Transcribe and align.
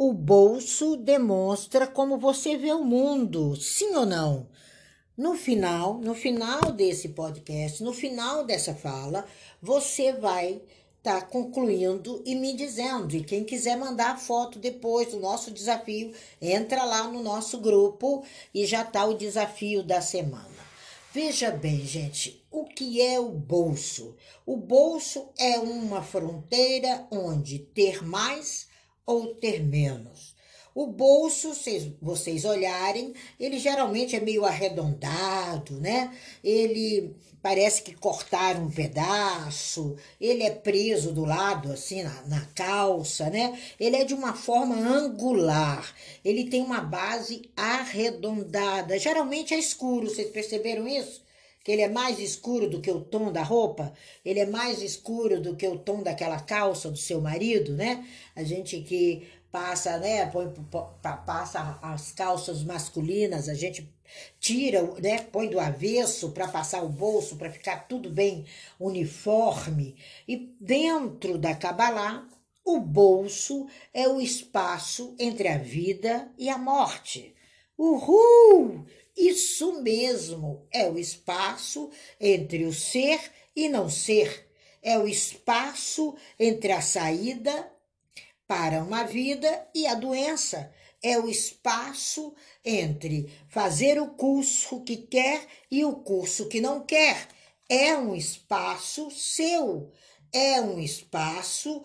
o 0.00 0.12
bolso 0.12 0.96
demonstra 0.96 1.84
como 1.84 2.18
você 2.18 2.56
vê 2.56 2.72
o 2.72 2.84
mundo, 2.84 3.56
sim 3.56 3.96
ou 3.96 4.06
não? 4.06 4.48
No 5.16 5.34
final, 5.34 5.98
no 5.98 6.14
final 6.14 6.70
desse 6.70 7.08
podcast, 7.08 7.82
no 7.82 7.92
final 7.92 8.44
dessa 8.44 8.76
fala, 8.76 9.26
você 9.60 10.12
vai 10.12 10.62
estar 10.98 11.22
tá 11.22 11.22
concluindo 11.22 12.22
e 12.24 12.36
me 12.36 12.54
dizendo. 12.54 13.16
E 13.16 13.24
quem 13.24 13.42
quiser 13.42 13.76
mandar 13.76 14.20
foto 14.20 14.60
depois 14.60 15.08
do 15.08 15.18
nosso 15.18 15.50
desafio, 15.50 16.12
entra 16.40 16.84
lá 16.84 17.08
no 17.08 17.20
nosso 17.20 17.58
grupo 17.58 18.22
e 18.54 18.64
já 18.64 18.82
está 18.82 19.04
o 19.04 19.18
desafio 19.18 19.82
da 19.82 20.00
semana. 20.00 20.46
Veja 21.12 21.50
bem, 21.50 21.84
gente, 21.84 22.40
o 22.52 22.64
que 22.64 23.02
é 23.02 23.18
o 23.18 23.30
bolso? 23.30 24.14
O 24.46 24.56
bolso 24.56 25.28
é 25.36 25.58
uma 25.58 26.02
fronteira 26.04 27.04
onde 27.10 27.58
ter 27.58 28.06
mais 28.06 28.67
ou 29.08 29.34
ter 29.34 29.64
menos. 29.64 30.36
O 30.74 30.86
bolso, 30.86 31.54
se 31.54 31.96
vocês 32.00 32.44
olharem, 32.44 33.14
ele 33.40 33.58
geralmente 33.58 34.14
é 34.14 34.20
meio 34.20 34.44
arredondado, 34.44 35.80
né? 35.80 36.14
Ele 36.44 37.16
parece 37.42 37.82
que 37.82 37.94
cortaram 37.94 38.64
um 38.64 38.70
pedaço, 38.70 39.96
ele 40.20 40.42
é 40.42 40.50
preso 40.50 41.10
do 41.10 41.24
lado, 41.24 41.72
assim, 41.72 42.02
na, 42.02 42.22
na 42.26 42.40
calça, 42.54 43.30
né? 43.30 43.58
Ele 43.80 43.96
é 43.96 44.04
de 44.04 44.12
uma 44.12 44.34
forma 44.34 44.76
angular, 44.76 45.92
ele 46.22 46.50
tem 46.50 46.62
uma 46.62 46.82
base 46.82 47.50
arredondada, 47.56 48.98
geralmente 48.98 49.54
é 49.54 49.58
escuro, 49.58 50.10
vocês 50.10 50.30
perceberam 50.30 50.86
isso? 50.86 51.22
Que 51.68 51.72
ele 51.72 51.82
é 51.82 51.88
mais 51.90 52.18
escuro 52.18 52.66
do 52.66 52.80
que 52.80 52.90
o 52.90 52.98
tom 52.98 53.30
da 53.30 53.42
roupa, 53.42 53.92
ele 54.24 54.40
é 54.40 54.46
mais 54.46 54.80
escuro 54.80 55.38
do 55.38 55.54
que 55.54 55.68
o 55.68 55.78
tom 55.78 56.02
daquela 56.02 56.40
calça 56.40 56.90
do 56.90 56.96
seu 56.96 57.20
marido, 57.20 57.74
né? 57.74 58.08
A 58.34 58.42
gente 58.42 58.80
que 58.80 59.28
passa, 59.52 59.98
né, 59.98 60.24
põe, 60.30 60.50
passa 61.26 61.78
as 61.82 62.10
calças 62.12 62.64
masculinas, 62.64 63.50
a 63.50 63.54
gente 63.54 63.86
tira, 64.40 64.82
né, 64.98 65.18
põe 65.18 65.50
do 65.50 65.60
avesso 65.60 66.30
para 66.30 66.48
passar 66.48 66.82
o 66.82 66.88
bolso, 66.88 67.36
para 67.36 67.50
ficar 67.50 67.86
tudo 67.86 68.08
bem 68.08 68.46
uniforme. 68.80 69.94
E 70.26 70.50
dentro 70.58 71.36
da 71.36 71.54
Kabbalah, 71.54 72.26
o 72.64 72.80
bolso 72.80 73.66
é 73.92 74.08
o 74.08 74.22
espaço 74.22 75.14
entre 75.18 75.48
a 75.48 75.58
vida 75.58 76.32
e 76.38 76.48
a 76.48 76.56
morte. 76.56 77.34
Uhul! 77.76 78.86
Isso 79.18 79.82
mesmo, 79.82 80.66
é 80.72 80.88
o 80.88 80.98
espaço 80.98 81.90
entre 82.20 82.64
o 82.64 82.72
ser 82.72 83.20
e 83.54 83.68
não 83.68 83.90
ser. 83.90 84.48
É 84.80 84.96
o 84.96 85.08
espaço 85.08 86.14
entre 86.38 86.70
a 86.70 86.80
saída 86.80 87.70
para 88.46 88.82
uma 88.82 89.02
vida 89.02 89.68
e 89.74 89.86
a 89.86 89.94
doença 89.94 90.72
é 91.02 91.18
o 91.18 91.28
espaço 91.28 92.32
entre 92.64 93.30
fazer 93.48 94.00
o 94.00 94.06
curso 94.08 94.82
que 94.82 94.96
quer 94.96 95.46
e 95.70 95.84
o 95.84 95.96
curso 95.96 96.48
que 96.48 96.60
não 96.60 96.84
quer. 96.84 97.28
É 97.68 97.96
um 97.96 98.14
espaço 98.14 99.10
seu, 99.10 99.90
é 100.32 100.60
um 100.60 100.78
espaço 100.80 101.82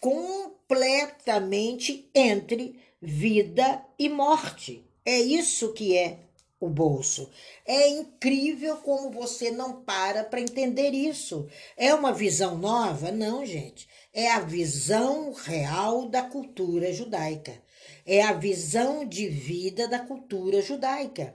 completamente 0.00 2.08
entre 2.14 2.78
vida 3.00 3.84
e 3.98 4.08
morte. 4.08 4.84
É 5.04 5.18
isso 5.20 5.72
que 5.72 5.96
é 5.96 6.20
o 6.64 6.70
bolso. 6.70 7.30
É 7.66 7.88
incrível 7.88 8.76
como 8.78 9.10
você 9.10 9.50
não 9.50 9.82
para 9.82 10.24
para 10.24 10.40
entender 10.40 10.90
isso. 10.90 11.48
É 11.76 11.94
uma 11.94 12.12
visão 12.12 12.56
nova? 12.56 13.10
Não, 13.10 13.44
gente. 13.44 13.88
É 14.12 14.30
a 14.30 14.40
visão 14.40 15.32
real 15.32 16.08
da 16.08 16.22
cultura 16.22 16.92
judaica. 16.92 17.60
É 18.06 18.22
a 18.22 18.32
visão 18.32 19.04
de 19.04 19.28
vida 19.28 19.88
da 19.88 19.98
cultura 19.98 20.60
judaica. 20.60 21.34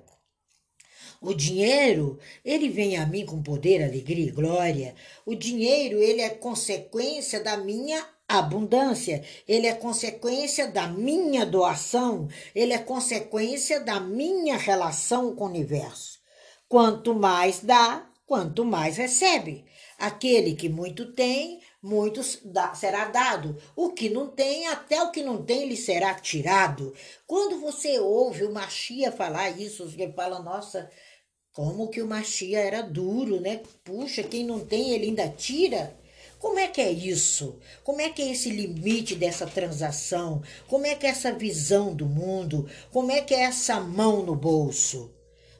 O 1.22 1.34
dinheiro, 1.34 2.18
ele 2.46 2.70
vem 2.70 2.96
a 2.96 3.06
mim 3.06 3.26
com 3.26 3.44
poder, 3.44 3.84
alegria 3.84 4.28
e 4.28 4.32
glória. 4.32 4.96
O 5.26 5.36
dinheiro, 5.36 6.02
ele 6.02 6.22
é 6.22 6.30
consequência 6.30 7.42
da 7.42 7.58
minha 7.58 8.08
abundância, 8.38 9.24
ele 9.48 9.66
é 9.66 9.74
consequência 9.74 10.68
da 10.68 10.88
minha 10.88 11.46
doação, 11.46 12.28
ele 12.54 12.74
é 12.74 12.78
consequência 12.78 13.80
da 13.80 14.00
minha 14.00 14.56
relação 14.56 15.36
com 15.36 15.46
o 15.46 15.48
universo. 15.48 16.20
Quanto 16.68 17.16
mais 17.16 17.62
dá, 17.62 18.08
quanto 18.28 18.64
mais 18.64 18.98
recebe. 18.98 19.66
Aquele 19.98 20.56
que 20.56 20.70
muito 20.70 21.12
tem, 21.14 21.60
muito 21.82 22.22
será 22.24 23.06
dado. 23.06 23.58
O 23.76 23.90
que 23.90 24.10
não 24.10 24.28
tem, 24.28 24.68
até 24.68 25.02
o 25.02 25.12
que 25.12 25.24
não 25.24 25.44
tem, 25.44 25.68
lhe 25.68 25.76
será 25.76 26.14
tirado. 26.14 26.94
Quando 27.26 27.60
você 27.60 28.00
ouve 28.00 28.44
o 28.44 28.54
Machia 28.54 29.12
falar 29.12 29.50
isso, 29.50 29.90
você 29.90 30.12
fala, 30.14 30.40
nossa, 30.40 30.90
como 31.52 31.90
que 31.90 32.02
o 32.02 32.08
Machia 32.08 32.60
era 32.60 32.82
duro, 32.82 33.42
né? 33.42 33.62
Puxa, 33.84 34.24
quem 34.24 34.46
não 34.46 34.60
tem, 34.60 34.92
ele 34.92 35.08
ainda 35.08 35.28
tira. 35.28 35.99
Como 36.40 36.58
é 36.58 36.70
que 36.70 36.80
é 36.80 36.90
isso? 36.90 37.60
Como 37.84 38.00
é 38.00 38.10
que 38.10 38.22
é 38.22 38.32
esse 38.32 38.50
limite 38.50 39.14
dessa 39.14 39.46
transação? 39.46 40.42
Como 40.70 40.86
é 40.86 40.96
que 40.96 41.06
é 41.06 41.10
essa 41.10 41.34
visão 41.34 41.94
do 41.94 42.06
mundo? 42.06 42.66
Como 42.92 43.12
é 43.12 43.20
que 43.22 43.34
é 43.36 43.42
essa 43.42 43.82
mão 43.82 44.24
no 44.24 44.36
bolso? 44.36 45.12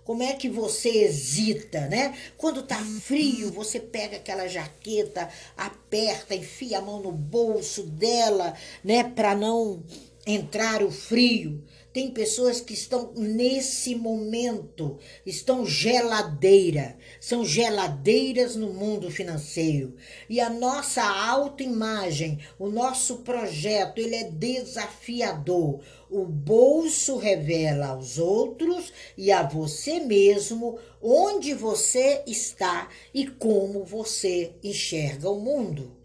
Como 0.06 0.24
é 0.24 0.34
que 0.34 0.50
você 0.50 0.90
hesita, 1.04 1.82
né? 1.88 2.18
Quando 2.38 2.64
tá 2.64 2.84
frio, 3.02 3.52
você 3.52 3.80
pega 3.80 4.16
aquela 4.18 4.48
jaqueta, 4.48 5.30
aperta, 5.56 6.34
enfia 6.34 6.80
a 6.80 6.82
mão 6.82 7.02
no 7.02 7.12
bolso 7.12 7.84
dela, 7.84 8.56
né, 8.84 9.04
para 9.04 9.36
não 9.36 9.84
entrar 10.26 10.82
o 10.82 10.90
frio. 10.90 11.64
Tem 11.92 12.12
pessoas 12.12 12.62
que 12.62 12.74
estão 12.74 13.14
nesse 13.16 13.96
momento, 13.96 15.00
estão 15.26 15.66
geladeira, 15.66 16.96
são 17.20 17.44
geladeiras 17.44 18.56
no 18.56 18.72
mundo 18.72 19.10
financeiro. 19.10 19.96
E 20.30 20.40
a 20.40 20.52
nossa 20.52 21.04
autoimagem, 21.04 22.40
o 22.60 22.70
nosso 22.70 23.18
projeto, 23.18 23.98
ele 23.98 24.16
é 24.16 24.30
desafiador. 24.30 25.80
O 26.12 26.26
bolso 26.26 27.18
revela 27.18 27.88
aos 27.88 28.20
outros 28.20 28.94
e 29.18 29.32
a 29.32 29.42
você 29.42 30.00
mesmo 30.00 30.78
onde 31.02 31.56
você 31.56 32.24
está 32.28 32.88
e 33.12 33.26
como 33.26 33.84
você 33.84 34.54
enxerga 34.64 35.28
o 35.28 35.40
mundo. 35.40 35.99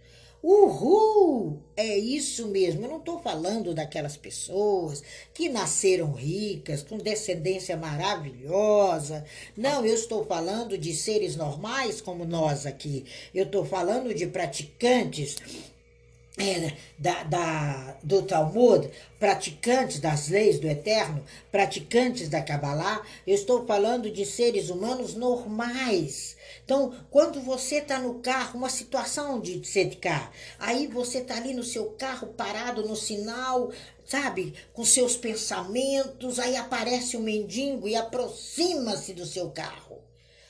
Uhul! 0.46 1.58
É 1.74 1.96
isso 1.96 2.48
mesmo. 2.48 2.84
Eu 2.84 2.90
não 2.90 2.98
estou 2.98 3.18
falando 3.18 3.72
daquelas 3.72 4.14
pessoas 4.14 5.02
que 5.32 5.48
nasceram 5.48 6.12
ricas, 6.12 6.82
com 6.82 6.98
descendência 6.98 7.78
maravilhosa. 7.78 9.24
Não, 9.56 9.86
eu 9.86 9.94
estou 9.94 10.22
falando 10.26 10.76
de 10.76 10.94
seres 10.94 11.34
normais 11.34 12.02
como 12.02 12.26
nós 12.26 12.66
aqui. 12.66 13.06
Eu 13.34 13.44
estou 13.44 13.64
falando 13.64 14.12
de 14.12 14.26
praticantes 14.26 15.36
é, 16.36 16.72
da, 16.98 17.22
da, 17.22 17.96
do 18.02 18.22
Talmud, 18.22 18.90
praticantes 19.18 20.00
das 20.00 20.28
leis 20.28 20.58
do 20.58 20.68
Eterno, 20.68 21.24
praticantes 21.50 22.28
da 22.28 22.42
Kabbalah, 22.42 23.02
eu 23.26 23.34
estou 23.34 23.64
falando 23.66 24.10
de 24.10 24.26
seres 24.26 24.68
humanos 24.68 25.14
normais. 25.14 26.33
Então, 26.64 26.94
quando 27.10 27.42
você 27.42 27.76
está 27.76 27.98
no 27.98 28.20
carro, 28.20 28.58
uma 28.58 28.70
situação 28.70 29.38
de 29.38 29.60
carro, 30.00 30.32
aí 30.58 30.86
você 30.86 31.18
está 31.18 31.36
ali 31.36 31.52
no 31.52 31.62
seu 31.62 31.90
carro 31.90 32.28
parado 32.28 32.88
no 32.88 32.96
sinal, 32.96 33.70
sabe, 34.06 34.54
com 34.72 34.82
seus 34.82 35.14
pensamentos, 35.14 36.38
aí 36.38 36.56
aparece 36.56 37.18
um 37.18 37.22
mendigo 37.22 37.86
e 37.86 37.94
aproxima-se 37.94 39.12
do 39.12 39.26
seu 39.26 39.50
carro. 39.50 40.02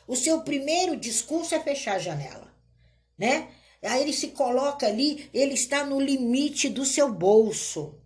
O 0.06 0.14
seu 0.14 0.42
primeiro 0.42 0.96
discurso 0.96 1.54
é 1.54 1.60
fechar 1.60 1.96
a 1.96 1.98
janela, 1.98 2.54
né? 3.18 3.48
Aí 3.82 4.02
ele 4.02 4.12
se 4.12 4.28
coloca 4.28 4.86
ali, 4.86 5.28
ele 5.34 5.54
está 5.54 5.84
no 5.84 6.00
limite 6.00 6.68
do 6.68 6.84
seu 6.84 7.12
bolso. 7.12 7.98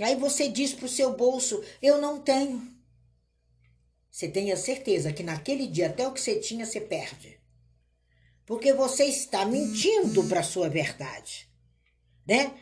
Aí 0.00 0.16
você 0.16 0.48
diz 0.48 0.72
para 0.72 0.86
o 0.86 0.88
seu 0.88 1.16
bolso: 1.16 1.62
Eu 1.80 2.00
não 2.00 2.20
tenho. 2.20 2.77
Você 4.10 4.28
tenha 4.28 4.56
certeza 4.56 5.12
que 5.12 5.22
naquele 5.22 5.66
dia 5.66 5.86
até 5.86 6.06
o 6.06 6.12
que 6.12 6.20
você 6.20 6.36
tinha 6.36 6.64
você 6.64 6.80
perde. 6.80 7.38
Porque 8.46 8.72
você 8.72 9.04
está 9.04 9.44
mentindo 9.44 10.24
para 10.24 10.40
a 10.40 10.44
sua 10.44 10.68
verdade. 10.68 11.48
Né? 12.26 12.52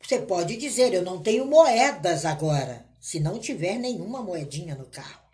Você 0.00 0.20
pode 0.20 0.56
dizer: 0.56 0.94
Eu 0.94 1.02
não 1.02 1.22
tenho 1.22 1.44
moedas 1.44 2.24
agora, 2.24 2.88
se 3.00 3.18
não 3.18 3.38
tiver 3.38 3.78
nenhuma 3.78 4.22
moedinha 4.22 4.74
no 4.74 4.86
carro. 4.86 5.26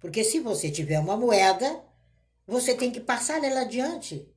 Porque 0.00 0.24
se 0.24 0.40
você 0.40 0.70
tiver 0.70 0.98
uma 0.98 1.16
moeda, 1.16 1.82
você 2.46 2.74
tem 2.74 2.90
que 2.90 3.00
passar 3.00 3.42
ela 3.44 3.62
adiante. 3.62 4.28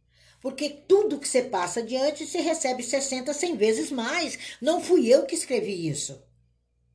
Porque 0.42 0.70
tudo 0.70 1.20
que 1.20 1.28
você 1.28 1.42
passa 1.42 1.80
adiante, 1.80 2.26
você 2.26 2.40
recebe 2.40 2.84
60, 2.84 3.34
100 3.34 3.58
vezes 3.58 3.92
mais. 3.92 4.58
Não 4.62 4.82
fui 4.82 5.08
eu 5.08 5.26
que 5.26 5.36
escrevi 5.36 5.88
isso. 5.88 6.22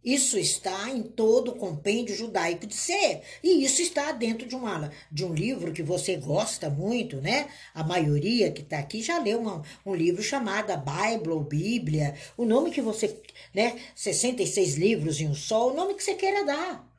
Isso 0.05 0.37
está 0.37 0.91
em 0.91 1.03
todo 1.03 1.53
o 1.53 1.55
compêndio 1.55 2.15
judaico 2.15 2.67
de 2.67 2.75
ser. 2.75 3.23
E 3.43 3.65
isso 3.65 3.81
está 3.81 4.11
dentro 4.11 4.49
de, 4.49 4.57
uma, 4.57 4.91
de 5.11 5.25
um 5.25 5.33
livro 5.33 5.73
que 5.73 5.83
você 5.83 6.17
gosta 6.17 6.69
muito, 6.69 7.21
né? 7.21 7.49
A 7.73 7.85
maioria 7.85 8.51
que 8.51 8.63
está 8.63 8.79
aqui 8.79 9.01
já 9.01 9.19
leu 9.19 9.41
uma, 9.41 9.63
um 9.87 9.95
livro 9.95 10.23
chamado 10.23 10.73
Bible 10.77 11.31
ou 11.31 11.41
Bíblia. 11.41 12.15
O 12.37 12.45
nome 12.45 12.71
que 12.71 12.81
você, 12.81 13.17
né? 13.55 13.79
66 13.95 14.75
livros 14.75 15.21
em 15.21 15.29
um 15.29 15.35
só, 15.35 15.71
o 15.71 15.75
nome 15.75 15.95
que 15.95 16.03
você 16.03 16.15
queira 16.15 16.45
dar. 16.45 16.93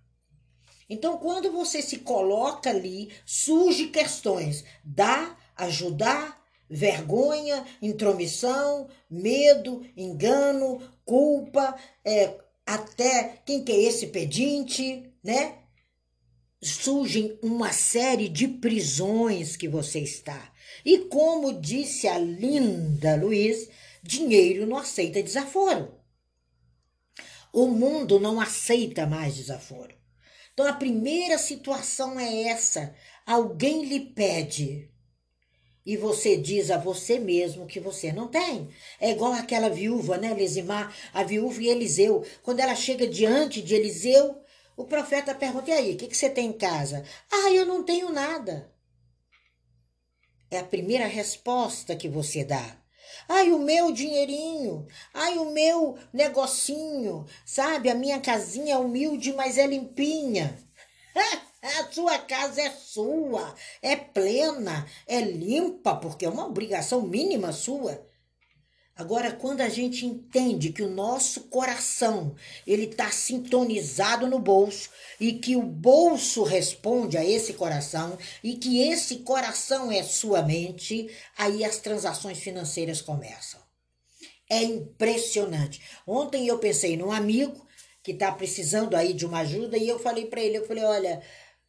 Então, 0.90 1.18
quando 1.18 1.52
você 1.52 1.82
se 1.82 2.00
coloca 2.00 2.70
ali, 2.70 3.10
surge 3.26 3.88
questões. 3.88 4.64
Dá, 4.84 5.36
ajudar, 5.56 6.42
vergonha, 6.70 7.66
intromissão, 7.82 8.88
medo, 9.10 9.86
engano, 9.96 10.82
culpa, 11.06 11.76
é, 12.04 12.38
até 12.66 13.42
quem 13.46 13.64
que 13.64 13.72
é 13.72 13.84
esse 13.84 14.08
pedinte, 14.08 15.12
né? 15.24 15.60
Surgem 16.62 17.38
uma 17.42 17.74
série 17.74 18.30
de 18.30 18.48
prisões 18.48 19.58
que 19.58 19.68
você 19.68 20.00
está. 20.00 20.54
E 20.86 21.00
como 21.00 21.60
disse 21.60 22.08
a 22.08 22.18
linda 22.18 23.16
Luiz, 23.16 23.70
dinheiro 24.02 24.66
não 24.66 24.78
aceita 24.78 25.22
desaforo. 25.22 25.94
O 27.52 27.68
mundo 27.68 28.20
não 28.20 28.40
aceita 28.40 29.06
mais 29.06 29.36
desaforo. 29.36 29.96
Então 30.54 30.66
a 30.68 30.74
primeira 30.74 31.38
situação 31.38 32.20
é 32.20 32.44
essa: 32.44 32.96
alguém 33.26 33.86
lhe 33.86 34.00
pede 34.00 34.93
e 35.86 35.98
você 35.98 36.38
diz 36.38 36.72
a 36.72 36.78
você 36.78 37.20
mesmo 37.20 37.68
que 37.68 37.80
você 37.80 38.12
não 38.12 38.28
tem. 38.28 38.70
É 39.00 39.12
igual 39.12 39.34
aquela 39.34 39.70
viúva, 39.70 40.18
né, 40.18 40.34
Lesimar, 40.34 40.96
a 41.14 41.24
viúva 41.24 41.62
e 41.62 41.68
Eliseu. 41.68 42.26
Quando 42.42 42.60
ela 42.60 42.76
chega 42.76 43.08
diante 43.08 43.62
de 43.62 43.76
Eliseu, 43.76 44.42
o 44.78 44.86
profeta 44.86 45.36
pergunta: 45.36 45.70
e 45.70 45.74
aí, 45.74 45.94
o 45.94 45.98
que, 45.98 46.08
que 46.08 46.18
você 46.18 46.30
tem 46.30 46.48
em 46.48 46.54
casa? 46.54 47.04
Ah, 47.32 47.52
eu 47.52 47.66
não 47.66 47.84
tenho 47.84 48.12
nada. 48.12 48.72
É 50.50 50.60
a 50.60 50.64
primeira 50.64 51.06
resposta 51.06 51.96
que 51.96 52.08
você 52.08 52.44
dá. 52.44 52.78
Ai, 53.28 53.52
o 53.52 53.60
meu 53.60 53.92
dinheirinho. 53.92 54.88
Ai, 55.14 55.38
o 55.38 55.52
meu 55.52 55.98
negocinho. 56.12 57.26
Sabe, 57.46 57.90
a 57.90 57.96
minha 57.96 58.20
casinha 58.20 58.76
é 58.76 58.78
humilde, 58.78 59.34
mas 59.34 59.58
é 59.58 59.66
limpinha. 59.66 60.58
A 61.64 61.90
sua 61.90 62.20
casa 62.20 62.62
é 62.62 62.70
sua, 62.70 63.56
é 63.82 63.96
plena, 63.96 64.86
é 65.08 65.22
limpa, 65.22 65.96
porque 65.96 66.26
é 66.26 66.30
uma 66.30 66.46
obrigação 66.46 67.02
mínima 67.04 67.54
sua. 67.54 68.06
Agora, 68.96 69.32
quando 69.32 69.62
a 69.62 69.70
gente 69.70 70.06
entende 70.06 70.74
que 70.74 70.84
o 70.84 70.90
nosso 70.90 71.46
coração 71.46 72.36
ele 72.68 72.84
está 72.84 73.10
sintonizado 73.10 74.28
no 74.28 74.38
bolso 74.38 74.90
e 75.20 75.34
que 75.34 75.56
o 75.56 75.64
bolso 75.64 76.44
responde 76.44 77.18
a 77.18 77.26
esse 77.26 77.54
coração 77.54 78.18
e 78.44 78.56
que 78.56 78.82
esse 78.82 79.20
coração 79.20 79.90
é 79.90 80.04
sua 80.04 80.44
mente, 80.44 81.10
aí 81.38 81.64
as 81.64 81.78
transações 81.78 82.40
financeiras 82.40 83.02
começam. 83.02 83.60
É 84.50 84.62
impressionante. 84.62 85.82
Ontem 86.06 86.46
eu 86.46 86.60
pensei 86.60 86.96
num 86.96 87.12
amigo 87.12 87.66
que 88.04 88.12
está 88.12 88.32
precisando 88.34 88.96
aí 88.96 89.14
de 89.14 89.26
uma 89.26 89.40
ajuda 89.40 89.78
e 89.78 89.88
eu 89.88 89.98
falei 89.98 90.26
para 90.26 90.42
ele, 90.42 90.58
eu 90.58 90.68
falei, 90.68 90.84
olha, 90.84 91.24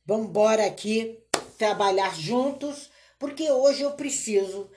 Vamos 0.06 0.28
embora 0.28 0.66
aqui 0.66 1.18
trabalhar 1.56 2.14
juntos, 2.14 2.90
porque 3.18 3.50
hoje 3.50 3.82
eu 3.82 3.92
preciso 3.92 4.70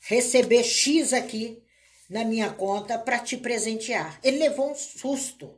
receber 0.00 0.64
X 0.64 1.12
aqui 1.12 1.62
na 2.08 2.24
minha 2.24 2.50
conta 2.50 2.98
para 2.98 3.20
te 3.20 3.36
presentear. 3.36 4.18
Ele 4.24 4.38
levou 4.38 4.72
um 4.72 4.74
susto. 4.74 5.56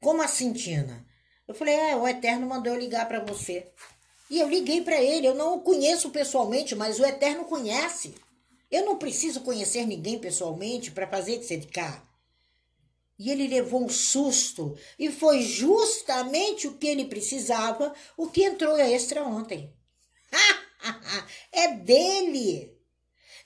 Como 0.00 0.22
assim, 0.22 0.52
Tina? 0.52 1.04
Eu 1.48 1.54
falei: 1.54 1.74
"É, 1.74 1.96
o 1.96 2.06
Eterno 2.06 2.46
mandou 2.46 2.72
eu 2.72 2.78
ligar 2.78 3.08
para 3.08 3.24
você". 3.24 3.72
E 4.30 4.38
eu 4.38 4.48
liguei 4.48 4.80
para 4.82 5.02
ele. 5.02 5.26
Eu 5.26 5.34
não 5.34 5.56
o 5.56 5.60
conheço 5.60 6.10
pessoalmente, 6.10 6.74
mas 6.74 7.00
o 7.00 7.04
Eterno 7.04 7.44
conhece. 7.44 8.14
Eu 8.70 8.86
não 8.86 8.96
preciso 8.96 9.40
conhecer 9.40 9.84
ninguém 9.84 10.18
pessoalmente 10.18 10.90
para 10.90 11.06
fazer 11.06 11.38
de 11.38 11.44
ser 11.44 11.58
de 11.58 11.66
cá. 11.66 12.02
E 13.22 13.30
ele 13.30 13.46
levou 13.46 13.84
um 13.84 13.88
susto. 13.88 14.76
E 14.98 15.08
foi 15.08 15.42
justamente 15.42 16.66
o 16.66 16.76
que 16.76 16.88
ele 16.88 17.04
precisava, 17.04 17.94
o 18.16 18.26
que 18.26 18.42
entrou 18.42 18.76
extra 18.76 19.22
ontem. 19.22 19.72
é 21.52 21.68
dele. 21.68 22.76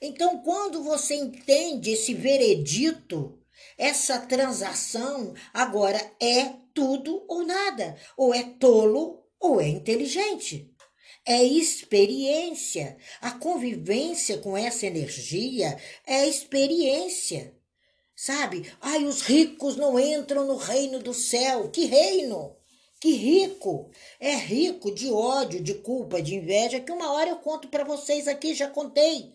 Então, 0.01 0.39
quando 0.39 0.83
você 0.83 1.15
entende 1.15 1.91
esse 1.91 2.15
veredito, 2.15 3.39
essa 3.77 4.19
transação 4.19 5.35
agora 5.53 6.01
é 6.19 6.55
tudo 6.73 7.27
ou 7.29 7.45
nada. 7.45 7.99
Ou 8.17 8.33
é 8.33 8.45
tolo 8.45 9.27
ou 9.39 9.61
é 9.61 9.69
inteligente. 9.69 10.75
É 11.27 11.45
experiência. 11.45 12.97
A 13.21 13.33
convivência 13.33 14.39
com 14.39 14.57
essa 14.57 14.87
energia 14.87 15.79
é 16.07 16.27
experiência. 16.27 17.56
Sabe? 18.17 18.73
Ai, 18.81 19.05
os 19.05 19.21
ricos 19.21 19.77
não 19.77 20.01
entram 20.01 20.47
no 20.47 20.57
reino 20.57 20.99
do 20.99 21.13
céu. 21.13 21.69
Que 21.69 21.85
reino? 21.85 22.57
Que 22.99 23.13
rico! 23.13 23.91
É 24.19 24.35
rico 24.35 24.91
de 24.91 25.11
ódio, 25.11 25.61
de 25.63 25.75
culpa, 25.75 26.23
de 26.23 26.35
inveja, 26.35 26.81
que 26.81 26.91
uma 26.91 27.13
hora 27.13 27.29
eu 27.29 27.37
conto 27.37 27.69
para 27.69 27.85
vocês 27.85 28.27
aqui, 28.27 28.55
já 28.55 28.71
contei. 28.71 29.35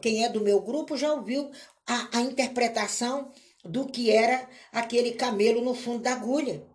Quem 0.00 0.24
é 0.24 0.30
do 0.30 0.40
meu 0.40 0.62
grupo 0.62 0.96
já 0.96 1.12
ouviu 1.12 1.50
a, 1.86 2.18
a 2.18 2.20
interpretação 2.22 3.30
do 3.62 3.86
que 3.86 4.10
era 4.10 4.48
aquele 4.72 5.12
camelo 5.12 5.60
no 5.60 5.74
fundo 5.74 6.02
da 6.02 6.14
agulha. 6.14 6.66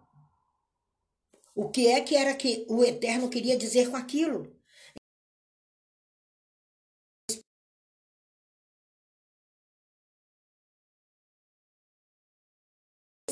O 1.55 1.69
que 1.69 1.87
é 1.87 2.01
que 2.01 2.15
era 2.15 2.35
que 2.35 2.65
o 2.69 2.83
Eterno 2.83 3.29
queria 3.29 3.57
dizer 3.57 3.89
com 3.89 3.97
aquilo? 3.97 4.54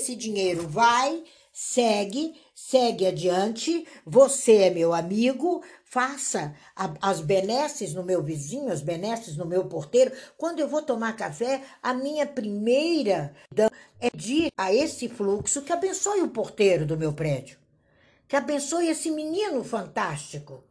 Esse 0.04 0.16
dinheiro 0.18 0.68
vai, 0.68 1.24
segue, 1.52 2.36
segue 2.54 3.08
adiante. 3.08 3.88
Você 4.06 4.64
é 4.64 4.70
meu 4.70 4.94
amigo, 4.94 5.64
faça 5.86 6.54
as 7.02 7.22
benesses 7.22 7.94
no 7.94 8.04
meu 8.04 8.22
vizinho, 8.22 8.72
as 8.72 8.82
benesses 8.82 9.38
no 9.38 9.46
meu 9.46 9.66
porteiro. 9.66 10.12
Quando 10.38 10.60
eu 10.60 10.68
vou 10.68 10.82
tomar 10.82 11.16
café, 11.16 11.62
a 11.82 11.94
minha 11.94 12.28
primeira 12.28 13.34
é 14.02 14.10
de 14.14 14.52
a 14.58 14.74
esse 14.74 15.08
fluxo 15.08 15.62
que 15.62 15.72
abençoe 15.72 16.22
o 16.22 16.30
porteiro 16.30 16.86
do 16.86 16.98
meu 16.98 17.14
prédio, 17.14 17.58
que 18.28 18.36
abençoe 18.36 18.90
esse 18.90 19.10
menino 19.10 19.64
fantástico, 19.64 20.66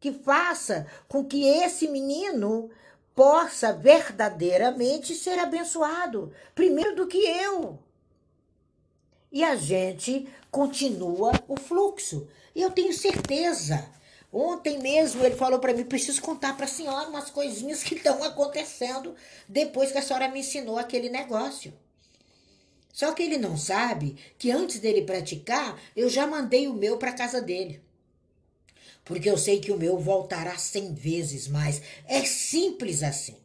que 0.00 0.12
faça 0.12 0.86
com 1.06 1.22
que 1.22 1.46
esse 1.46 1.86
menino 1.88 2.70
possa 3.14 3.74
verdadeiramente 3.74 5.14
ser 5.14 5.38
abençoado, 5.38 6.32
primeiro 6.54 6.96
do 6.96 7.06
que 7.06 7.18
eu 7.18 7.78
e 9.32 9.42
a 9.42 9.56
gente 9.56 10.28
continua 10.50 11.32
o 11.48 11.56
fluxo. 11.56 12.28
E 12.54 12.60
eu 12.60 12.70
tenho 12.70 12.92
certeza. 12.92 13.88
Ontem 14.32 14.78
mesmo 14.78 15.24
ele 15.24 15.34
falou 15.34 15.58
para 15.58 15.72
mim: 15.72 15.84
preciso 15.84 16.20
contar 16.20 16.56
para 16.56 16.66
a 16.66 16.68
senhora 16.68 17.08
umas 17.08 17.30
coisinhas 17.30 17.82
que 17.82 17.94
estão 17.94 18.22
acontecendo 18.22 19.14
depois 19.48 19.90
que 19.90 19.98
a 19.98 20.02
senhora 20.02 20.28
me 20.28 20.40
ensinou 20.40 20.78
aquele 20.78 21.08
negócio. 21.08 21.72
Só 22.92 23.12
que 23.12 23.22
ele 23.22 23.38
não 23.38 23.56
sabe 23.56 24.16
que 24.38 24.50
antes 24.50 24.78
dele 24.78 25.02
praticar, 25.02 25.80
eu 25.96 26.10
já 26.10 26.26
mandei 26.26 26.68
o 26.68 26.74
meu 26.74 26.98
para 26.98 27.12
casa 27.12 27.40
dele. 27.40 27.80
Porque 29.02 29.28
eu 29.28 29.38
sei 29.38 29.60
que 29.60 29.72
o 29.72 29.78
meu 29.78 29.98
voltará 29.98 30.56
cem 30.58 30.92
vezes 30.92 31.48
mais. 31.48 31.80
É 32.06 32.22
simples 32.24 33.02
assim. 33.02 33.41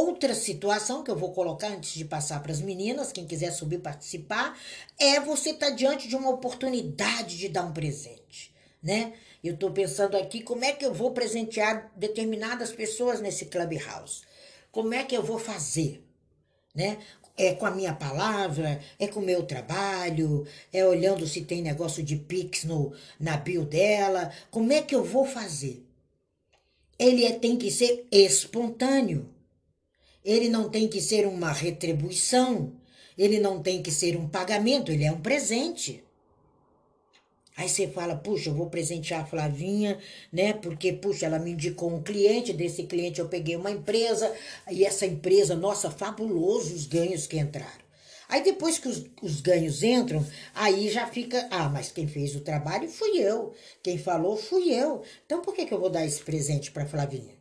Outra 0.00 0.32
situação 0.32 1.02
que 1.02 1.10
eu 1.10 1.16
vou 1.16 1.32
colocar 1.32 1.66
antes 1.66 1.94
de 1.94 2.04
passar 2.04 2.40
para 2.40 2.52
as 2.52 2.60
meninas, 2.60 3.10
quem 3.10 3.26
quiser 3.26 3.50
subir 3.50 3.80
participar, 3.80 4.56
é 4.96 5.18
você 5.18 5.50
estar 5.50 5.70
tá 5.70 5.72
diante 5.72 6.06
de 6.06 6.14
uma 6.14 6.30
oportunidade 6.30 7.36
de 7.36 7.48
dar 7.48 7.64
um 7.64 7.72
presente, 7.72 8.54
né? 8.80 9.14
Eu 9.42 9.54
estou 9.54 9.72
pensando 9.72 10.16
aqui 10.16 10.40
como 10.40 10.64
é 10.64 10.72
que 10.72 10.86
eu 10.86 10.94
vou 10.94 11.10
presentear 11.10 11.90
determinadas 11.96 12.70
pessoas 12.70 13.20
nesse 13.20 13.46
Clubhouse. 13.46 14.22
Como 14.70 14.94
é 14.94 15.02
que 15.02 15.16
eu 15.16 15.22
vou 15.24 15.36
fazer, 15.36 16.00
né? 16.72 16.98
É 17.36 17.54
com 17.54 17.66
a 17.66 17.72
minha 17.72 17.92
palavra, 17.92 18.80
é 19.00 19.08
com 19.08 19.18
o 19.18 19.24
meu 19.24 19.42
trabalho, 19.46 20.46
é 20.72 20.86
olhando 20.86 21.26
se 21.26 21.40
tem 21.40 21.60
negócio 21.60 22.04
de 22.04 22.14
Pix 22.14 22.62
no, 22.62 22.92
na 23.18 23.36
bio 23.36 23.64
dela. 23.64 24.30
Como 24.48 24.72
é 24.72 24.80
que 24.80 24.94
eu 24.94 25.02
vou 25.02 25.26
fazer? 25.26 25.84
Ele 26.96 27.24
é, 27.24 27.32
tem 27.32 27.56
que 27.56 27.68
ser 27.68 28.06
espontâneo. 28.12 29.36
Ele 30.28 30.50
não 30.50 30.68
tem 30.68 30.86
que 30.86 31.00
ser 31.00 31.26
uma 31.26 31.50
retribuição, 31.50 32.70
ele 33.16 33.40
não 33.40 33.62
tem 33.62 33.80
que 33.80 33.90
ser 33.90 34.14
um 34.14 34.28
pagamento, 34.28 34.92
ele 34.92 35.04
é 35.04 35.10
um 35.10 35.22
presente. 35.22 36.04
Aí 37.56 37.66
você 37.66 37.88
fala, 37.88 38.14
puxa, 38.14 38.50
eu 38.50 38.54
vou 38.54 38.68
presentear 38.68 39.22
a 39.22 39.24
Flavinha, 39.24 39.98
né? 40.30 40.52
Porque, 40.52 40.92
puxa, 40.92 41.24
ela 41.24 41.38
me 41.38 41.52
indicou 41.52 41.90
um 41.90 42.02
cliente, 42.02 42.52
desse 42.52 42.82
cliente 42.82 43.20
eu 43.20 43.26
peguei 43.26 43.56
uma 43.56 43.70
empresa, 43.70 44.30
e 44.70 44.84
essa 44.84 45.06
empresa, 45.06 45.56
nossa, 45.56 45.90
fabulosos 45.90 46.86
ganhos 46.86 47.26
que 47.26 47.38
entraram. 47.38 47.88
Aí 48.28 48.42
depois 48.42 48.78
que 48.78 48.86
os, 48.86 49.06
os, 49.22 49.40
ganhos 49.40 49.82
entram, 49.82 50.22
aí 50.54 50.90
já 50.90 51.06
fica, 51.06 51.48
ah, 51.50 51.70
mas 51.70 51.90
quem 51.90 52.06
fez 52.06 52.36
o 52.36 52.40
trabalho 52.40 52.86
fui 52.86 53.16
eu, 53.18 53.54
quem 53.82 53.96
falou 53.96 54.36
fui 54.36 54.74
eu. 54.74 55.02
Então 55.24 55.40
por 55.40 55.54
que, 55.54 55.64
que 55.64 55.72
eu 55.72 55.80
vou 55.80 55.88
dar 55.88 56.04
esse 56.04 56.22
presente 56.22 56.70
para 56.70 56.84
Flavinha? 56.84 57.37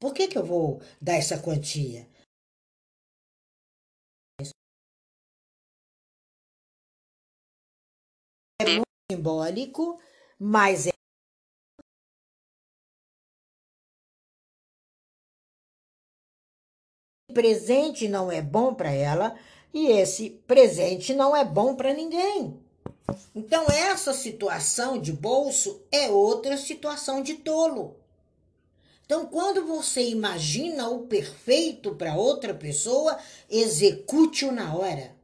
Por 0.00 0.12
que, 0.12 0.28
que 0.28 0.38
eu 0.38 0.44
vou 0.44 0.80
dar 1.00 1.14
essa 1.14 1.40
quantia? 1.40 2.06
É 8.60 8.64
muito 8.66 8.84
simbólico, 9.10 10.00
mas 10.38 10.86
é 10.86 10.90
presente 17.32 18.06
não 18.06 18.30
é 18.30 18.40
bom 18.40 18.72
para 18.74 18.92
ela 18.92 19.36
e 19.72 19.88
esse 19.88 20.30
presente 20.46 21.12
não 21.12 21.36
é 21.36 21.44
bom 21.44 21.74
para 21.74 21.92
ninguém. 21.92 22.62
Então, 23.34 23.66
essa 23.66 24.12
situação 24.12 25.00
de 25.00 25.12
bolso 25.12 25.82
é 25.90 26.08
outra 26.08 26.56
situação 26.56 27.22
de 27.22 27.34
tolo. 27.34 28.03
Então, 29.04 29.26
quando 29.26 29.66
você 29.66 30.08
imagina 30.08 30.88
o 30.88 31.06
perfeito 31.06 31.94
para 31.94 32.14
outra 32.14 32.54
pessoa, 32.54 33.18
execute-o 33.50 34.50
na 34.50 34.74
hora. 34.74 35.14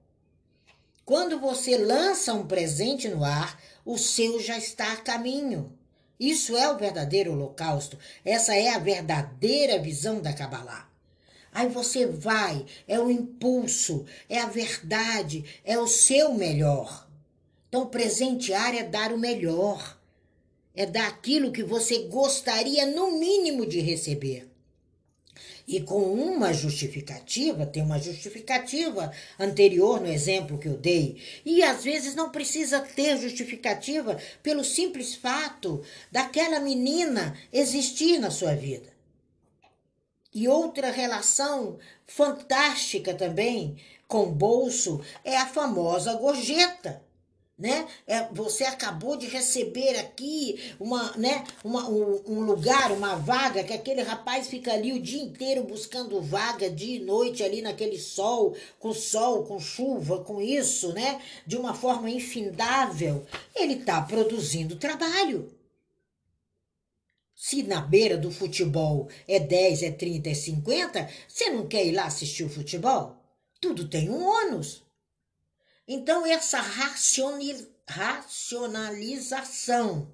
Quando 1.04 1.40
você 1.40 1.76
lança 1.78 2.34
um 2.34 2.46
presente 2.46 3.08
no 3.08 3.24
ar, 3.24 3.60
o 3.84 3.96
seu 3.96 4.38
já 4.38 4.58
está 4.58 4.92
a 4.92 4.96
caminho. 4.96 5.76
Isso 6.18 6.56
é 6.56 6.70
o 6.70 6.76
verdadeiro 6.76 7.32
holocausto. 7.32 7.98
Essa 8.24 8.54
é 8.54 8.68
a 8.68 8.78
verdadeira 8.78 9.78
visão 9.78 10.20
da 10.20 10.34
Kabbalah. 10.34 10.88
Aí 11.50 11.68
você 11.68 12.06
vai, 12.06 12.64
é 12.86 13.00
o 13.00 13.10
impulso, 13.10 14.04
é 14.28 14.38
a 14.38 14.46
verdade, 14.46 15.44
é 15.64 15.78
o 15.78 15.86
seu 15.86 16.34
melhor. 16.34 17.08
Então, 17.68 17.86
presentear 17.86 18.74
é 18.74 18.84
dar 18.84 19.12
o 19.12 19.18
melhor, 19.18 19.99
é 20.74 20.86
dar 20.86 21.08
aquilo 21.08 21.52
que 21.52 21.62
você 21.62 22.04
gostaria, 22.08 22.86
no 22.86 23.18
mínimo, 23.18 23.66
de 23.66 23.80
receber. 23.80 24.48
E 25.66 25.80
com 25.80 26.02
uma 26.02 26.52
justificativa, 26.52 27.64
tem 27.64 27.82
uma 27.82 27.98
justificativa 27.98 29.12
anterior 29.38 30.00
no 30.00 30.08
exemplo 30.08 30.58
que 30.58 30.66
eu 30.66 30.76
dei. 30.76 31.22
E 31.44 31.62
às 31.62 31.84
vezes 31.84 32.14
não 32.14 32.30
precisa 32.30 32.80
ter 32.80 33.16
justificativa 33.18 34.18
pelo 34.42 34.64
simples 34.64 35.14
fato 35.14 35.82
daquela 36.10 36.58
menina 36.58 37.36
existir 37.52 38.18
na 38.18 38.30
sua 38.30 38.54
vida. 38.54 38.90
E 40.34 40.48
outra 40.48 40.90
relação 40.90 41.78
fantástica 42.06 43.14
também 43.14 43.76
com 44.08 44.32
bolso 44.32 45.00
é 45.24 45.36
a 45.36 45.46
famosa 45.46 46.14
gorjeta. 46.14 47.00
Né? 47.60 47.86
É, 48.06 48.26
você 48.32 48.64
acabou 48.64 49.18
de 49.18 49.26
receber 49.26 49.98
aqui 49.98 50.58
uma, 50.80 51.14
né, 51.18 51.44
uma, 51.62 51.90
um, 51.90 52.22
um, 52.26 52.40
lugar, 52.40 52.90
uma 52.90 53.16
vaga, 53.16 53.62
que 53.62 53.74
aquele 53.74 54.00
rapaz 54.00 54.48
fica 54.48 54.72
ali 54.72 54.94
o 54.94 55.02
dia 55.02 55.22
inteiro 55.22 55.64
buscando 55.64 56.22
vaga, 56.22 56.70
dia 56.70 56.96
e 56.96 57.04
noite, 57.04 57.42
ali 57.42 57.60
naquele 57.60 57.98
sol, 57.98 58.56
com 58.78 58.94
sol, 58.94 59.44
com 59.44 59.60
chuva, 59.60 60.24
com 60.24 60.40
isso, 60.40 60.94
né? 60.94 61.20
De 61.46 61.58
uma 61.58 61.74
forma 61.74 62.08
infindável. 62.08 63.26
Ele 63.54 63.74
está 63.74 64.00
produzindo 64.00 64.76
trabalho. 64.76 65.52
Se 67.34 67.62
na 67.62 67.82
beira 67.82 68.16
do 68.16 68.30
futebol 68.30 69.08
é 69.28 69.38
10, 69.38 69.82
é 69.82 69.90
30, 69.90 70.30
é 70.30 70.34
50, 70.34 71.10
você 71.28 71.50
não 71.50 71.66
quer 71.66 71.84
ir 71.84 71.92
lá 71.92 72.04
assistir 72.04 72.44
o 72.44 72.50
futebol? 72.50 73.16
Tudo 73.60 73.86
tem 73.86 74.08
um 74.08 74.24
ônus. 74.24 74.82
Então, 75.92 76.24
essa 76.24 76.60
racionalização, 77.88 80.08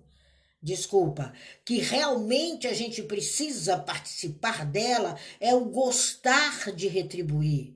desculpa, 0.63 1.35
que 1.67 1.81
realmente 1.81 2.67
a 2.67 2.73
gente 2.73 3.03
precisa 3.03 3.77
participar 3.77 4.65
dela 4.65 5.21
é 5.39 5.55
o 5.55 5.67
gostar 5.67 6.73
de 6.73 6.89
retribuir. 6.89 7.75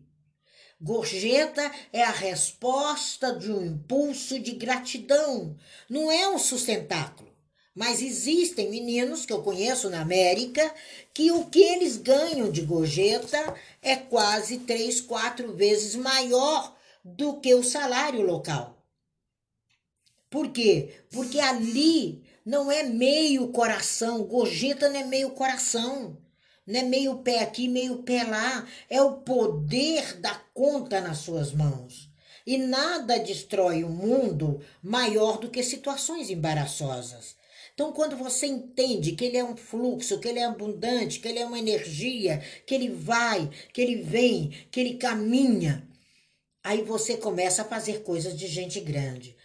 Gorjeta 0.80 1.70
é 1.92 2.02
a 2.02 2.10
resposta 2.10 3.34
de 3.34 3.52
um 3.52 3.66
impulso 3.66 4.40
de 4.40 4.52
gratidão, 4.52 5.54
não 5.86 6.10
é 6.10 6.26
um 6.26 6.38
sustentáculo. 6.38 7.28
Mas 7.74 8.00
existem 8.00 8.70
meninos 8.70 9.26
que 9.26 9.32
eu 9.34 9.42
conheço 9.42 9.90
na 9.90 10.00
América 10.00 10.74
que 11.12 11.30
o 11.32 11.44
que 11.44 11.62
eles 11.62 11.98
ganham 11.98 12.50
de 12.50 12.62
gorjeta 12.62 13.54
é 13.82 13.94
quase 13.94 14.60
três, 14.60 15.02
quatro 15.02 15.54
vezes 15.54 15.94
maior 15.94 16.79
do 17.04 17.40
que 17.40 17.54
o 17.54 17.62
salário 17.62 18.22
local. 18.22 18.80
Por 20.28 20.52
quê? 20.52 21.02
Porque 21.10 21.40
ali 21.40 22.22
não 22.44 22.70
é 22.70 22.82
meio 22.82 23.48
coração, 23.48 24.22
gorjeta 24.22 24.88
não 24.88 25.00
é 25.00 25.04
meio 25.04 25.30
coração, 25.30 26.16
não 26.66 26.80
é 26.80 26.82
meio 26.84 27.18
pé 27.18 27.40
aqui, 27.40 27.66
meio 27.66 28.02
pé 28.02 28.22
lá, 28.22 28.66
é 28.88 29.02
o 29.02 29.18
poder 29.18 30.20
da 30.20 30.34
conta 30.54 31.00
nas 31.00 31.18
suas 31.18 31.52
mãos. 31.52 32.08
E 32.46 32.56
nada 32.56 33.18
destrói 33.18 33.82
o 33.82 33.88
mundo 33.88 34.60
maior 34.82 35.38
do 35.38 35.50
que 35.50 35.62
situações 35.62 36.30
embaraçosas. 36.30 37.36
Então, 37.74 37.92
quando 37.92 38.16
você 38.16 38.46
entende 38.46 39.12
que 39.12 39.24
ele 39.24 39.36
é 39.36 39.44
um 39.44 39.56
fluxo, 39.56 40.20
que 40.20 40.28
ele 40.28 40.38
é 40.38 40.44
abundante, 40.44 41.18
que 41.18 41.28
ele 41.28 41.38
é 41.38 41.46
uma 41.46 41.58
energia, 41.58 42.42
que 42.66 42.74
ele 42.74 42.88
vai, 42.88 43.48
que 43.72 43.80
ele 43.80 44.02
vem, 44.02 44.50
que 44.70 44.80
ele 44.80 44.94
caminha, 44.94 45.88
aí 46.62 46.82
você 46.82 47.16
começa 47.16 47.62
a 47.62 47.64
fazer 47.64 48.02
coisas 48.02 48.36
de 48.36 48.46
gente 48.46 48.80
grande. 48.80 49.36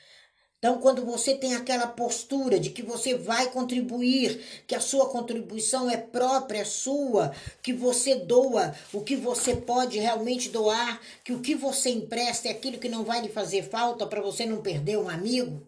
Então, 0.58 0.80
quando 0.80 1.06
você 1.06 1.36
tem 1.36 1.54
aquela 1.54 1.86
postura 1.86 2.60
de 2.60 2.72
que 2.72 2.82
você 2.82 3.14
vai 3.14 3.52
contribuir, 3.52 4.64
que 4.66 4.74
a 4.74 4.80
sua 4.80 5.08
contribuição 5.10 5.90
é 5.90 5.98
própria, 5.98 6.62
é 6.62 6.66
sua, 6.66 7.36
que 7.62 7.72
você 7.72 8.16
doa 8.16 8.74
o 8.92 9.02
que 9.02 9.16
você 9.16 9.56
pode 9.56 10.00
realmente 10.00 10.50
doar, 10.50 11.00
que 11.24 11.34
o 11.34 11.40
que 11.40 11.54
você 11.54 11.90
empresta 11.92 12.48
é 12.48 12.52
aquilo 12.52 12.80
que 12.80 12.90
não 12.90 13.04
vai 13.04 13.22
lhe 13.22 13.30
fazer 13.30 13.64
falta 13.64 14.08
para 14.08 14.22
você 14.22 14.46
não 14.46 14.62
perder 14.62 14.98
um 14.98 15.08
amigo, 15.08 15.62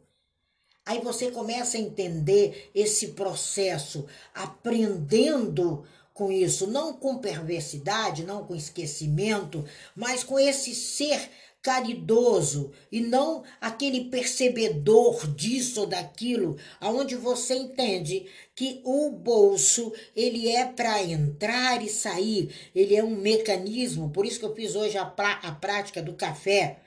Aí 0.88 1.02
você 1.02 1.30
começa 1.30 1.76
a 1.76 1.82
entender 1.82 2.72
esse 2.74 3.10
processo, 3.10 4.06
aprendendo 4.34 5.86
com 6.18 6.32
isso, 6.32 6.66
não 6.66 6.94
com 6.94 7.20
perversidade, 7.20 8.24
não 8.24 8.44
com 8.44 8.56
esquecimento, 8.56 9.64
mas 9.96 10.24
com 10.24 10.40
esse 10.40 10.74
ser 10.74 11.30
caridoso 11.62 12.72
e 12.92 13.02
não 13.02 13.44
aquele 13.62 14.06
percebedor 14.06 15.28
disso 15.28 15.82
ou 15.82 15.86
daquilo, 15.86 16.58
aonde 16.80 17.16
você 17.16 17.56
entende 17.56 18.26
que 18.56 18.82
o 18.84 19.12
bolso 19.12 19.94
ele 20.16 20.50
é 20.50 20.66
para 20.66 21.04
entrar 21.04 21.84
e 21.84 21.90
sair, 21.90 22.50
ele 22.74 22.96
é 22.96 23.04
um 23.04 23.16
mecanismo. 23.16 24.10
Por 24.10 24.26
isso 24.26 24.40
que 24.40 24.46
eu 24.46 24.56
fiz 24.56 24.76
hoje 24.76 24.98
a, 24.98 25.04
a 25.04 25.52
prática 25.52 26.02
do 26.02 26.14
café 26.14 26.80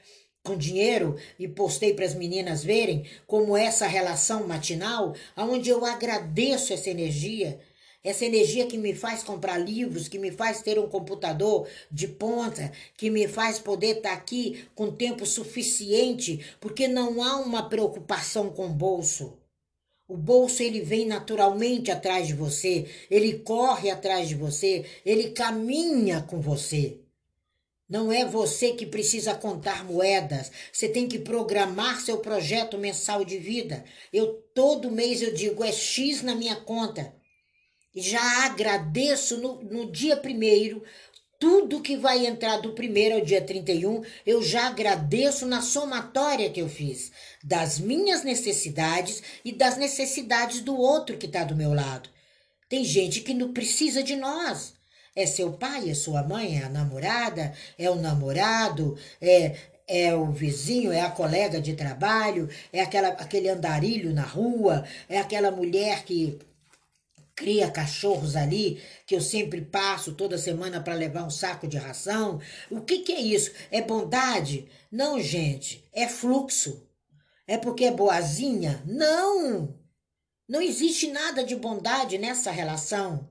com 0.43 0.57
dinheiro 0.57 1.17
e 1.39 1.47
postei 1.47 1.93
para 1.95 2.07
as 2.07 2.15
meninas 2.15 2.65
verem 2.65 3.05
como 3.27 3.57
essa 3.57 3.87
relação 3.87 4.49
matinal, 4.49 5.15
onde 5.37 5.69
eu 5.69 5.85
agradeço 5.85 6.73
essa 6.73 6.91
energia, 6.91 7.61
essa 8.03 8.25
energia 8.25 8.67
que 8.67 8.79
me 8.79 8.95
faz 8.95 9.23
comprar 9.23 9.59
livros, 9.59 10.09
que 10.09 10.19
me 10.19 10.31
faz 10.31 10.63
ter 10.63 10.79
um 10.79 10.89
computador 10.89 11.69
de 11.91 12.09
ponta, 12.09 12.73
que 12.97 13.11
me 13.11 13.29
faz 13.29 13.59
poder 13.59 13.99
estar 13.99 14.11
tá 14.11 14.15
aqui 14.15 14.65
com 14.75 14.91
tempo 14.91 15.27
suficiente, 15.27 16.45
porque 16.61 16.89
não 16.89 17.23
há 17.23 17.37
uma 17.37 17.69
preocupação 17.69 18.51
com 18.51 18.67
o 18.67 18.75
bolso. 18.75 19.39
O 20.09 20.17
bolso 20.17 20.63
ele 20.63 20.81
vem 20.81 21.07
naturalmente 21.07 21.91
atrás 21.91 22.27
de 22.27 22.35
você, 22.35 22.87
ele 23.11 23.39
corre 23.41 23.91
atrás 23.91 24.29
de 24.29 24.35
você, 24.35 24.85
ele 25.05 25.31
caminha 25.31 26.23
com 26.23 26.41
você. 26.41 26.99
Não 27.89 28.13
é 28.13 28.25
você 28.25 28.73
que 28.73 28.87
precisa 28.87 29.35
contar 29.35 29.85
moedas. 29.85 30.51
Você 30.73 30.89
tem 30.89 31.09
que 31.09 31.19
programar 31.19 32.01
seu 32.01 32.19
projeto 32.19 32.79
mensal 32.79 33.25
de 33.25 33.37
vida. 33.37 33.85
Eu 34.13 34.35
todo 34.55 34.93
mês 34.93 35.21
eu 35.23 35.35
digo 35.35 35.65
é 35.65 35.73
X 35.73 36.23
na 36.23 36.37
minha 36.37 36.55
conta. 36.55 37.13
Já 37.95 38.45
agradeço 38.45 39.39
no, 39.39 39.63
no 39.65 39.91
dia 39.91 40.17
primeiro 40.17 40.83
tudo 41.41 41.81
que 41.81 41.97
vai 41.97 42.27
entrar 42.27 42.59
do 42.59 42.75
primeiro 42.75 43.15
ao 43.15 43.25
dia 43.25 43.41
31, 43.41 44.05
eu 44.27 44.43
já 44.43 44.67
agradeço 44.67 45.47
na 45.47 45.63
somatória 45.63 46.51
que 46.51 46.61
eu 46.61 46.69
fiz 46.69 47.11
das 47.43 47.79
minhas 47.79 48.23
necessidades 48.23 49.23
e 49.43 49.51
das 49.51 49.79
necessidades 49.79 50.61
do 50.61 50.77
outro 50.77 51.17
que 51.17 51.25
está 51.25 51.43
do 51.43 51.57
meu 51.57 51.73
lado. 51.73 52.11
Tem 52.69 52.85
gente 52.85 53.23
que 53.23 53.33
não 53.33 53.55
precisa 53.55 54.03
de 54.03 54.17
nós. 54.17 54.75
É 55.17 55.25
seu 55.25 55.53
pai, 55.55 55.89
é 55.89 55.95
sua 55.95 56.23
mãe, 56.23 56.59
é 56.59 56.65
a 56.65 56.69
namorada, 56.69 57.55
é 57.79 57.91
o 57.91 57.97
namorado, 57.97 58.99
é, 59.19 59.57
é 59.89 60.15
o 60.15 60.31
vizinho, 60.31 60.93
é 60.93 61.01
a 61.01 61.11
colega 61.11 61.59
de 61.59 61.73
trabalho, 61.73 62.51
é 62.71 62.83
aquela, 62.83 63.09
aquele 63.09 63.49
andarilho 63.49 64.13
na 64.13 64.23
rua, 64.23 64.85
é 65.09 65.19
aquela 65.19 65.51
mulher 65.51 66.05
que 66.05 66.39
cria 67.41 67.71
cachorros 67.71 68.37
ali, 68.37 68.83
que 69.07 69.15
eu 69.17 69.21
sempre 69.23 69.63
passo 69.63 70.13
toda 70.13 70.37
semana 70.37 70.79
para 70.79 70.93
levar 70.93 71.25
um 71.25 71.31
saco 71.31 71.67
de 71.67 71.79
ração. 71.79 72.39
O 72.71 72.83
que, 72.83 72.99
que 72.99 73.13
é 73.13 73.21
isso? 73.21 73.51
É 73.71 73.81
bondade? 73.81 74.69
Não, 74.93 75.19
gente, 75.19 75.83
é 75.91 76.07
fluxo. 76.07 76.87
É 77.47 77.57
porque 77.57 77.87
é 77.87 77.91
boazinha? 77.91 78.83
Não! 78.85 79.75
Não 80.47 80.61
existe 80.61 81.11
nada 81.11 81.43
de 81.43 81.57
bondade 81.57 82.19
nessa 82.19 82.51
relação. 82.51 83.30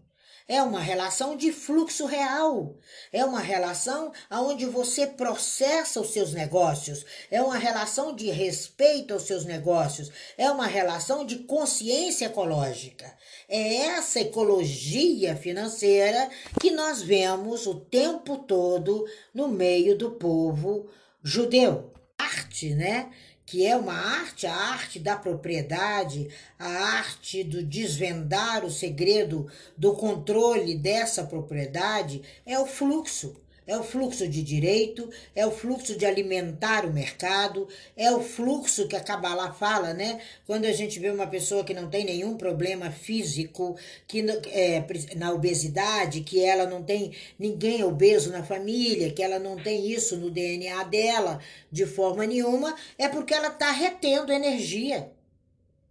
É 0.50 0.64
uma 0.64 0.80
relação 0.80 1.38
de 1.38 1.52
fluxo 1.52 2.08
real. 2.08 2.76
É 3.14 3.24
uma 3.24 3.40
relação 3.40 4.12
onde 4.32 4.66
você 4.66 5.06
processa 5.06 6.02
os 6.02 6.10
seus 6.10 6.34
negócios. 6.34 7.06
É 7.30 7.40
uma 7.40 7.56
relação 7.56 8.16
de 8.16 8.32
respeito 8.32 9.14
aos 9.14 9.28
seus 9.28 9.46
negócios. 9.46 10.12
É 10.36 10.50
uma 10.50 10.66
relação 10.66 11.24
de 11.24 11.44
consciência 11.44 12.26
ecológica. 12.26 13.16
É 13.48 13.76
essa 13.76 14.22
ecologia 14.22 15.36
financeira 15.36 16.28
que 16.60 16.72
nós 16.72 17.00
vemos 17.00 17.68
o 17.68 17.76
tempo 17.76 18.40
todo 18.40 19.06
no 19.32 19.48
meio 19.48 19.96
do 19.96 20.14
povo 20.14 20.90
judeu. 21.24 21.94
Arte, 22.18 22.74
né? 22.74 23.12
Que 23.50 23.66
é 23.66 23.76
uma 23.76 23.96
arte, 23.96 24.46
a 24.46 24.54
arte 24.54 25.00
da 25.00 25.16
propriedade, 25.16 26.30
a 26.60 26.68
arte 26.68 27.44
do 27.44 27.64
desvendar 27.64 28.64
o 28.64 28.70
segredo 28.70 29.52
do 29.76 29.94
controle 29.94 30.78
dessa 30.78 31.24
propriedade, 31.24 32.22
é 32.46 32.60
o 32.60 32.68
fluxo 32.68 33.36
é 33.70 33.78
o 33.78 33.84
fluxo 33.84 34.28
de 34.28 34.42
direito, 34.42 35.08
é 35.36 35.46
o 35.46 35.52
fluxo 35.52 35.96
de 35.96 36.04
alimentar 36.04 36.88
o 36.88 36.92
mercado, 36.92 37.68
é 37.96 38.12
o 38.12 38.20
fluxo 38.20 38.88
que 38.88 38.96
a 38.96 39.00
Kabbalah 39.00 39.54
fala, 39.54 39.94
né? 39.94 40.20
Quando 40.48 40.66
a 40.66 40.72
gente 40.72 41.00
vê 41.00 41.12
uma 41.12 41.28
pessoa 41.28 41.64
que 41.64 41.72
não 41.72 41.88
tem 41.88 42.04
nenhum 42.04 42.36
problema 42.36 42.90
físico, 42.90 43.78
que 44.08 44.26
é, 44.48 44.84
na 45.16 45.32
obesidade, 45.32 46.22
que 46.22 46.44
ela 46.44 46.66
não 46.66 46.82
tem 46.82 47.12
ninguém 47.38 47.84
obeso 47.84 48.32
na 48.32 48.44
família, 48.44 49.12
que 49.12 49.22
ela 49.22 49.38
não 49.38 49.56
tem 49.56 49.88
isso 49.88 50.18
no 50.18 50.32
DNA 50.32 50.84
dela 50.86 51.40
de 51.72 51.86
forma 51.86 52.26
nenhuma, 52.26 52.76
é 52.98 53.08
porque 53.08 53.36
ela 53.36 53.50
está 53.50 53.70
retendo 53.70 54.34
energia. 54.34 55.12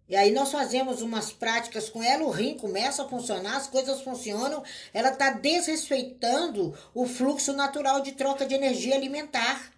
E 0.09 0.17
aí 0.17 0.31
nós 0.31 0.51
fazemos 0.51 1.03
umas 1.03 1.33
práticas 1.33 1.91
com 1.91 2.03
ela, 2.03 2.25
o 2.25 2.31
rim 2.31 2.57
começa 2.57 3.03
a 3.03 3.09
funcionar, 3.09 3.57
as 3.57 3.67
coisas 3.67 4.01
funcionam, 4.01 4.63
ela 4.95 5.11
está 5.11 5.31
desrespeitando 5.31 6.75
o 6.95 7.07
fluxo 7.07 7.53
natural 7.53 8.01
de 8.01 8.13
troca 8.13 8.47
de 8.47 8.55
energia 8.55 8.95
alimentar. 8.95 9.71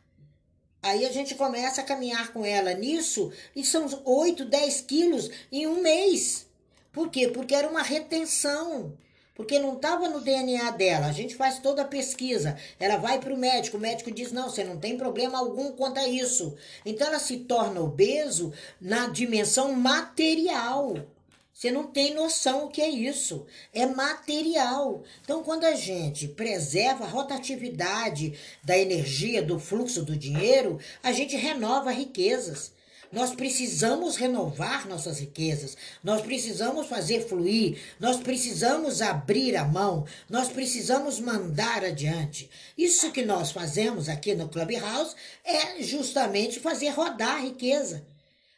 Aí 0.82 1.04
a 1.04 1.12
gente 1.12 1.34
começa 1.34 1.80
a 1.80 1.84
caminhar 1.84 2.32
com 2.32 2.44
ela 2.44 2.72
nisso 2.74 3.32
e 3.56 3.64
são 3.64 3.86
8, 4.04 4.44
10 4.44 4.80
quilos 4.82 5.30
em 5.50 5.66
um 5.66 5.82
mês. 5.82 6.46
Por 6.92 7.10
quê? 7.10 7.28
Porque 7.28 7.54
era 7.54 7.68
uma 7.68 7.82
retenção 7.82 8.96
porque 9.34 9.58
não 9.58 9.74
estava 9.74 10.08
no 10.08 10.20
DNA 10.20 10.70
dela. 10.72 11.06
A 11.06 11.12
gente 11.12 11.34
faz 11.34 11.58
toda 11.58 11.82
a 11.82 11.86
pesquisa. 11.86 12.56
Ela 12.78 12.96
vai 12.96 13.18
para 13.18 13.32
o 13.32 13.38
médico, 13.38 13.76
o 13.76 13.80
médico 13.80 14.10
diz: 14.10 14.32
não, 14.32 14.50
você 14.50 14.64
não 14.64 14.78
tem 14.78 14.96
problema 14.96 15.38
algum 15.38 15.72
quanto 15.72 15.98
a 15.98 16.08
isso. 16.08 16.56
Então 16.84 17.06
ela 17.06 17.18
se 17.18 17.38
torna 17.38 17.80
obeso 17.80 18.52
na 18.80 19.06
dimensão 19.08 19.72
material. 19.72 20.94
Você 21.60 21.70
não 21.70 21.88
tem 21.88 22.14
noção 22.14 22.64
o 22.64 22.68
que 22.70 22.80
é 22.80 22.88
isso. 22.88 23.46
É 23.70 23.84
material. 23.84 25.02
Então, 25.22 25.42
quando 25.42 25.64
a 25.64 25.74
gente 25.74 26.26
preserva 26.26 27.04
a 27.04 27.08
rotatividade 27.08 28.32
da 28.64 28.78
energia, 28.78 29.42
do 29.42 29.58
fluxo 29.58 30.02
do 30.02 30.16
dinheiro, 30.16 30.78
a 31.02 31.12
gente 31.12 31.36
renova 31.36 31.90
riquezas. 31.90 32.72
Nós 33.12 33.34
precisamos 33.34 34.14
renovar 34.16 34.86
nossas 34.86 35.18
riquezas, 35.18 35.76
nós 36.02 36.22
precisamos 36.22 36.86
fazer 36.86 37.26
fluir, 37.26 37.78
nós 37.98 38.18
precisamos 38.18 39.02
abrir 39.02 39.56
a 39.56 39.64
mão, 39.64 40.06
nós 40.28 40.48
precisamos 40.48 41.18
mandar 41.18 41.84
adiante. 41.84 42.48
Isso 42.78 43.10
que 43.10 43.24
nós 43.24 43.50
fazemos 43.50 44.08
aqui 44.08 44.34
no 44.34 44.48
Clubhouse 44.48 45.16
é 45.44 45.82
justamente 45.82 46.60
fazer 46.60 46.90
rodar 46.90 47.36
a 47.36 47.40
riqueza. 47.40 48.06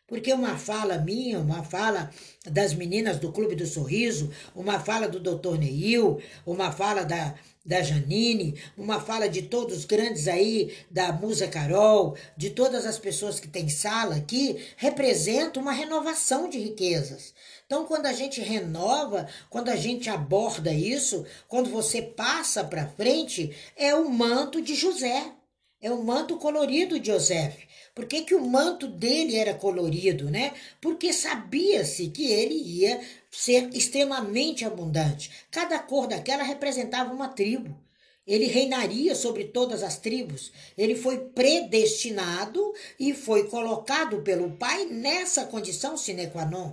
Porque 0.07 0.31
uma 0.31 0.59
fala 0.59 0.99
minha, 0.99 1.39
uma 1.39 1.65
fala 1.65 2.11
das 2.45 2.75
meninas 2.75 3.19
do 3.19 3.33
Clube 3.33 3.55
do 3.55 3.67
Sorriso, 3.67 4.31
uma 4.55 4.79
fala 4.79 5.09
do 5.09 5.19
Dr. 5.19 5.57
Neil, 5.57 6.21
uma 6.45 6.71
fala 6.71 7.03
da, 7.03 7.35
da 7.65 7.81
Janine, 7.81 8.61
uma 8.77 9.01
fala 9.01 9.29
de 9.29 9.43
todos 9.43 9.79
os 9.79 9.85
grandes 9.85 10.27
aí, 10.27 10.75
da 10.91 11.13
Musa 11.13 11.47
Carol, 11.47 12.17
de 12.37 12.51
todas 12.51 12.85
as 12.85 12.99
pessoas 12.99 13.39
que 13.39 13.47
têm 13.47 13.69
sala 13.69 14.17
aqui, 14.17 14.65
representa 14.77 15.61
uma 15.61 15.73
renovação 15.73 16.49
de 16.49 16.59
riquezas. 16.59 17.33
Então, 17.65 17.87
quando 17.87 18.07
a 18.07 18.13
gente 18.13 18.41
renova, 18.41 19.29
quando 19.49 19.69
a 19.69 19.77
gente 19.77 20.11
aborda 20.11 20.73
isso, 20.73 21.25
quando 21.47 21.71
você 21.71 22.03
passa 22.03 22.65
para 22.65 22.89
frente, 22.89 23.55
é 23.77 23.95
o 23.95 24.11
manto 24.11 24.61
de 24.61 24.75
José, 24.75 25.33
é 25.81 25.91
o 25.91 26.03
manto 26.03 26.37
colorido 26.37 26.99
de 26.99 27.11
José. 27.11 27.57
Por 27.95 28.07
que, 28.07 28.23
que 28.23 28.35
o 28.35 28.41
manto 28.41 28.87
dele 28.89 29.37
era 29.37 29.53
colorido, 29.53 30.31
né? 30.31 30.55
Porque 30.81 31.13
sabia-se 31.13 32.09
que 32.09 32.25
ele 32.25 32.55
ia 32.55 33.01
ser 33.31 33.69
extremamente 33.75 34.65
abundante. 34.65 35.31
Cada 35.51 35.79
cor 35.79 36.07
daquela 36.07 36.43
representava 36.43 37.13
uma 37.13 37.29
tribo. 37.29 37.79
Ele 38.27 38.47
reinaria 38.47 39.15
sobre 39.15 39.45
todas 39.45 39.83
as 39.83 39.99
tribos. 39.99 40.53
Ele 40.79 40.95
foi 40.95 41.19
predestinado 41.19 42.73
e 42.99 43.13
foi 43.13 43.49
colocado 43.49 44.23
pelo 44.23 44.53
Pai 44.53 44.87
nessa 44.87 45.45
condição 45.45 45.97
sine 45.97 46.29
qua 46.29 46.47
non. 46.47 46.73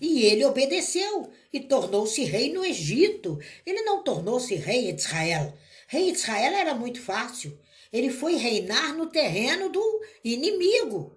E 0.00 0.22
ele 0.24 0.44
obedeceu 0.44 1.30
e 1.52 1.58
tornou-se 1.60 2.22
rei 2.22 2.52
no 2.52 2.64
Egito. 2.64 3.38
Ele 3.64 3.82
não 3.82 4.04
tornou-se 4.04 4.54
rei 4.54 4.92
de 4.92 5.00
Israel. 5.00 5.52
Rei 5.88 6.12
de 6.12 6.18
Israel 6.18 6.54
era 6.54 6.74
muito 6.74 7.00
fácil. 7.00 7.58
Ele 7.92 8.10
foi 8.10 8.36
reinar 8.36 8.94
no 8.94 9.06
terreno 9.06 9.68
do 9.68 10.02
inimigo. 10.24 11.12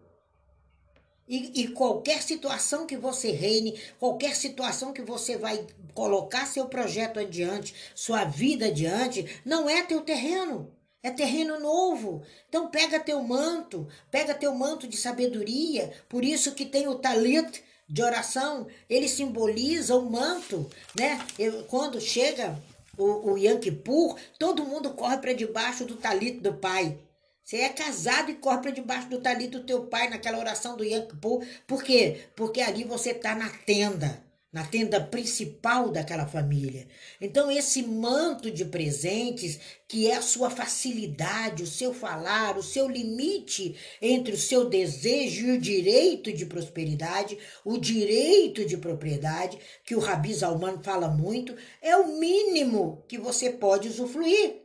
E, 1.27 1.61
e, 1.61 1.67
qualquer 1.67 2.23
situação 2.23 2.87
que 2.87 2.97
você 2.97 3.29
reine, 3.29 3.79
qualquer 3.99 4.35
situação 4.35 4.91
que 4.91 5.01
você 5.03 5.37
vai 5.37 5.63
colocar 5.93 6.47
seu 6.47 6.65
projeto 6.65 7.19
adiante, 7.19 7.75
sua 7.93 8.23
vida 8.23 8.65
adiante, 8.65 9.39
não 9.45 9.69
é 9.69 9.83
teu 9.83 10.01
terreno. 10.01 10.73
É 11.03 11.11
terreno 11.11 11.59
novo. 11.59 12.23
Então 12.49 12.67
pega 12.67 12.99
teu 12.99 13.21
manto, 13.21 13.87
pega 14.09 14.33
teu 14.33 14.53
manto 14.55 14.87
de 14.87 14.97
sabedoria. 14.97 15.93
Por 16.09 16.25
isso 16.25 16.55
que 16.55 16.65
tem 16.65 16.87
o 16.87 16.95
talit 16.95 17.63
de 17.87 18.03
oração, 18.03 18.67
ele 18.89 19.07
simboliza 19.07 19.95
o 19.95 20.09
manto, 20.09 20.69
né? 20.95 21.19
Eu, 21.37 21.63
quando 21.63 22.01
chega 22.01 22.61
o, 22.99 23.31
o 23.31 23.37
Yom 23.37 23.57
Kippur, 23.57 24.17
todo 24.37 24.65
mundo 24.65 24.91
corre 24.91 25.17
para 25.17 25.33
debaixo 25.33 25.85
do 25.85 25.95
talit 25.95 26.39
do 26.41 26.53
pai. 26.53 26.97
Você 27.43 27.61
é 27.61 27.69
casado 27.69 28.29
e 28.29 28.35
corre 28.35 28.59
para 28.59 28.71
debaixo 28.71 29.09
do 29.09 29.19
talito 29.19 29.57
do 29.57 29.65
teu 29.65 29.87
pai 29.87 30.07
naquela 30.09 30.37
oração 30.37 30.77
do 30.77 30.83
Yom 30.83 31.07
Kippur. 31.07 31.43
Por 31.65 31.81
quê? 31.81 32.27
Porque 32.35 32.61
ali 32.61 32.83
você 32.83 33.11
está 33.11 33.33
na 33.33 33.49
tenda, 33.49 34.21
na 34.51 34.65
tenda 34.65 34.99
principal 34.99 35.89
daquela 35.89 36.25
família. 36.25 36.87
Então 37.21 37.51
esse 37.51 37.83
manto 37.83 38.49
de 38.49 38.65
presentes, 38.65 39.59
que 39.87 40.09
é 40.09 40.15
a 40.15 40.21
sua 40.21 40.49
facilidade, 40.49 41.63
o 41.63 41.67
seu 41.67 41.93
falar, 41.93 42.57
o 42.57 42.63
seu 42.63 42.87
limite 42.87 43.75
entre 44.01 44.33
o 44.33 44.37
seu 44.37 44.67
desejo 44.67 45.45
e 45.45 45.51
o 45.51 45.61
direito 45.61 46.33
de 46.33 46.45
prosperidade, 46.45 47.37
o 47.63 47.77
direito 47.77 48.65
de 48.65 48.77
propriedade, 48.77 49.59
que 49.85 49.95
o 49.95 49.99
Rabi 49.99 50.33
Zalman 50.33 50.81
fala 50.81 51.09
muito, 51.09 51.55
é 51.81 51.95
o 51.95 52.19
mínimo 52.19 53.03
que 53.07 53.17
você 53.17 53.51
pode 53.51 53.87
usufruir. 53.87 54.63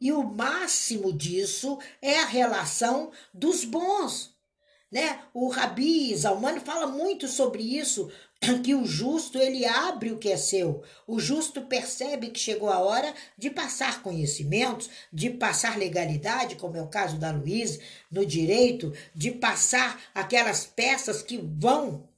E 0.00 0.12
o 0.12 0.22
máximo 0.22 1.12
disso 1.12 1.78
é 2.02 2.20
a 2.20 2.26
relação 2.26 3.10
dos 3.32 3.64
bons. 3.64 4.35
Né? 4.90 5.20
O 5.34 5.48
Rabi 5.48 6.14
Zalmani 6.14 6.60
fala 6.60 6.86
muito 6.86 7.26
sobre 7.26 7.62
isso, 7.62 8.10
que 8.62 8.74
o 8.74 8.84
justo 8.86 9.38
ele 9.38 9.64
abre 9.64 10.12
o 10.12 10.18
que 10.18 10.30
é 10.30 10.36
seu. 10.36 10.82
O 11.06 11.18
justo 11.18 11.62
percebe 11.62 12.30
que 12.30 12.38
chegou 12.38 12.70
a 12.70 12.78
hora 12.78 13.12
de 13.36 13.50
passar 13.50 14.02
conhecimentos, 14.02 14.88
de 15.12 15.30
passar 15.30 15.76
legalidade, 15.76 16.56
como 16.56 16.76
é 16.76 16.82
o 16.82 16.88
caso 16.88 17.16
da 17.16 17.30
Luiz, 17.30 17.80
no 18.10 18.24
direito, 18.24 18.92
de 19.14 19.32
passar 19.32 20.00
aquelas 20.14 20.66
peças 20.66 21.22
que 21.22 21.36
vão 21.36 22.08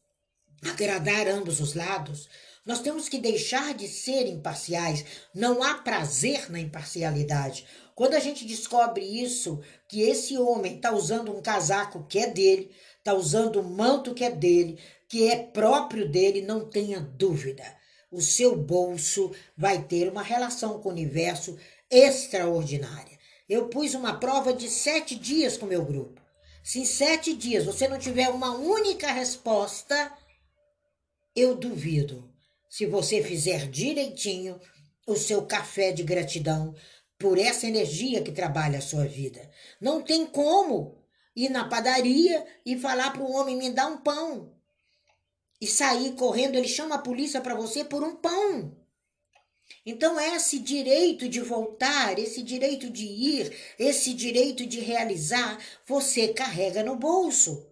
agradar 0.62 1.26
ambos 1.28 1.60
os 1.60 1.74
lados. 1.74 2.28
Nós 2.66 2.82
temos 2.82 3.08
que 3.08 3.18
deixar 3.18 3.72
de 3.72 3.88
ser 3.88 4.26
imparciais. 4.26 5.02
Não 5.34 5.62
há 5.62 5.76
prazer 5.76 6.50
na 6.50 6.60
imparcialidade. 6.60 7.64
Quando 7.98 8.14
a 8.14 8.20
gente 8.20 8.44
descobre 8.44 9.04
isso, 9.04 9.60
que 9.88 10.02
esse 10.02 10.38
homem 10.38 10.76
está 10.76 10.92
usando 10.92 11.36
um 11.36 11.42
casaco 11.42 12.06
que 12.08 12.20
é 12.20 12.28
dele, 12.28 12.70
está 12.96 13.12
usando 13.12 13.58
um 13.58 13.64
manto 13.64 14.14
que 14.14 14.22
é 14.22 14.30
dele, 14.30 14.78
que 15.08 15.28
é 15.28 15.34
próprio 15.34 16.08
dele, 16.08 16.40
não 16.40 16.64
tenha 16.64 17.00
dúvida. 17.00 17.64
O 18.08 18.20
seu 18.20 18.54
bolso 18.54 19.32
vai 19.56 19.82
ter 19.82 20.08
uma 20.08 20.22
relação 20.22 20.80
com 20.80 20.90
o 20.90 20.92
universo 20.92 21.58
extraordinária. 21.90 23.18
Eu 23.48 23.66
pus 23.66 23.94
uma 23.94 24.16
prova 24.16 24.52
de 24.52 24.68
sete 24.68 25.16
dias 25.16 25.56
com 25.56 25.66
meu 25.66 25.84
grupo. 25.84 26.22
Se 26.62 26.78
em 26.78 26.84
sete 26.84 27.34
dias 27.34 27.64
você 27.64 27.88
não 27.88 27.98
tiver 27.98 28.28
uma 28.28 28.52
única 28.52 29.10
resposta, 29.10 30.12
eu 31.34 31.56
duvido 31.56 32.32
se 32.70 32.86
você 32.86 33.24
fizer 33.24 33.68
direitinho 33.68 34.60
o 35.04 35.16
seu 35.16 35.42
café 35.42 35.90
de 35.90 36.04
gratidão 36.04 36.76
por 37.18 37.38
essa 37.38 37.66
energia 37.66 38.22
que 38.22 38.32
trabalha 38.32 38.78
a 38.78 38.82
sua 38.82 39.04
vida. 39.04 39.50
Não 39.80 40.00
tem 40.00 40.24
como 40.24 41.02
ir 41.34 41.48
na 41.48 41.68
padaria 41.68 42.46
e 42.64 42.78
falar 42.78 43.12
para 43.12 43.22
o 43.22 43.32
homem 43.32 43.56
me 43.56 43.70
dá 43.70 43.86
um 43.86 43.98
pão 43.98 44.52
e 45.60 45.66
sair 45.66 46.12
correndo, 46.14 46.56
ele 46.56 46.68
chama 46.68 46.96
a 46.96 47.02
polícia 47.02 47.40
para 47.40 47.54
você 47.54 47.84
por 47.84 48.02
um 48.02 48.14
pão. 48.16 48.76
Então, 49.84 50.18
esse 50.18 50.58
direito 50.58 51.28
de 51.28 51.40
voltar, 51.40 52.18
esse 52.18 52.42
direito 52.42 52.88
de 52.90 53.04
ir, 53.04 53.56
esse 53.78 54.14
direito 54.14 54.66
de 54.66 54.80
realizar, 54.80 55.58
você 55.86 56.28
carrega 56.28 56.82
no 56.82 56.96
bolso. 56.96 57.66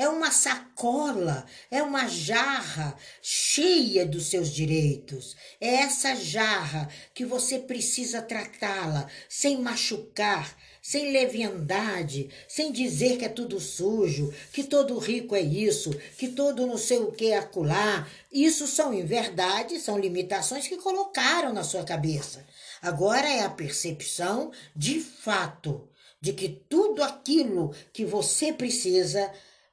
É 0.00 0.08
uma 0.08 0.30
sacola, 0.30 1.44
é 1.70 1.82
uma 1.82 2.08
jarra 2.08 2.96
cheia 3.20 4.06
dos 4.06 4.30
seus 4.30 4.48
direitos. 4.48 5.36
É 5.60 5.74
essa 5.74 6.14
jarra 6.14 6.88
que 7.12 7.22
você 7.22 7.58
precisa 7.58 8.22
tratá-la 8.22 9.06
sem 9.28 9.60
machucar, 9.60 10.56
sem 10.80 11.12
leviandade, 11.12 12.30
sem 12.48 12.72
dizer 12.72 13.18
que 13.18 13.26
é 13.26 13.28
tudo 13.28 13.60
sujo, 13.60 14.32
que 14.54 14.64
todo 14.64 14.98
rico 14.98 15.36
é 15.36 15.42
isso, 15.42 15.90
que 16.16 16.28
todo 16.28 16.66
não 16.66 16.78
sei 16.78 17.00
o 17.00 17.12
que 17.12 17.32
é 17.32 17.36
acolá. 17.36 18.08
Isso 18.32 18.66
são, 18.66 18.94
em 18.94 19.04
verdade, 19.04 19.78
são 19.78 19.98
limitações 19.98 20.66
que 20.66 20.78
colocaram 20.78 21.52
na 21.52 21.62
sua 21.62 21.84
cabeça. 21.84 22.42
Agora 22.80 23.28
é 23.28 23.42
a 23.42 23.50
percepção 23.50 24.50
de 24.74 24.98
fato 24.98 25.86
de 26.20 26.32
que 26.32 26.48
tudo 26.48 27.02
aquilo 27.02 27.74
que 27.92 28.04
você 28.04 28.50
precisa, 28.50 29.30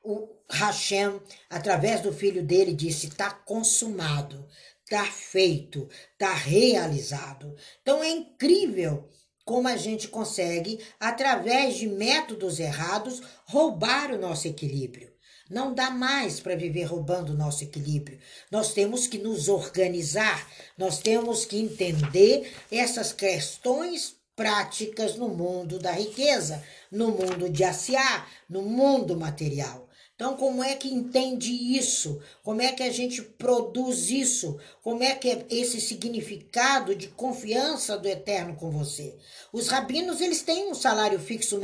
o 0.07 0.29
Hashem, 0.49 1.19
através 1.49 1.99
do 1.99 2.13
filho 2.13 2.41
dele, 2.41 2.73
disse: 2.73 3.07
está 3.07 3.29
consumado, 3.29 4.47
está 4.85 5.03
feito, 5.05 5.89
está 6.13 6.33
realizado. 6.33 7.53
Então 7.81 8.01
é 8.01 8.09
incrível 8.09 9.09
como 9.43 9.67
a 9.67 9.75
gente 9.75 10.07
consegue, 10.07 10.79
através 10.97 11.75
de 11.75 11.87
métodos 11.87 12.59
errados, 12.59 13.21
roubar 13.45 14.11
o 14.11 14.17
nosso 14.17 14.47
equilíbrio. 14.47 15.11
Não 15.49 15.73
dá 15.73 15.89
mais 15.89 16.39
para 16.39 16.55
viver 16.55 16.83
roubando 16.83 17.31
o 17.31 17.37
nosso 17.37 17.63
equilíbrio. 17.63 18.19
Nós 18.51 18.73
temos 18.73 19.07
que 19.07 19.17
nos 19.17 19.47
organizar, 19.47 20.49
nós 20.77 20.99
temos 20.99 21.45
que 21.45 21.57
entender 21.57 22.53
essas 22.71 23.13
questões 23.13 24.15
práticas 24.35 25.15
no 25.15 25.29
mundo 25.29 25.79
da 25.79 25.91
riqueza, 25.91 26.63
no 26.91 27.11
mundo 27.11 27.49
de 27.49 27.63
Asiá, 27.63 28.27
no 28.49 28.61
mundo 28.61 29.17
material. 29.17 29.86
Então, 30.17 30.35
como 30.35 30.63
é 30.63 30.75
que 30.75 30.91
entende 30.91 31.53
isso? 31.77 32.19
Como 32.41 32.59
é 32.59 32.71
que 32.71 32.81
a 32.81 32.91
gente 32.91 33.21
produz 33.21 34.09
isso? 34.09 34.57
Como 34.81 35.03
é 35.03 35.13
que 35.13 35.29
é 35.29 35.45
esse 35.47 35.79
significado 35.79 36.95
de 36.95 37.07
confiança 37.09 37.95
do 37.99 38.07
eterno 38.07 38.55
com 38.55 38.71
você? 38.71 39.15
Os 39.53 39.67
rabinos, 39.67 40.19
eles 40.19 40.41
têm 40.41 40.71
um 40.71 40.73
salário 40.73 41.19
fixo 41.19 41.61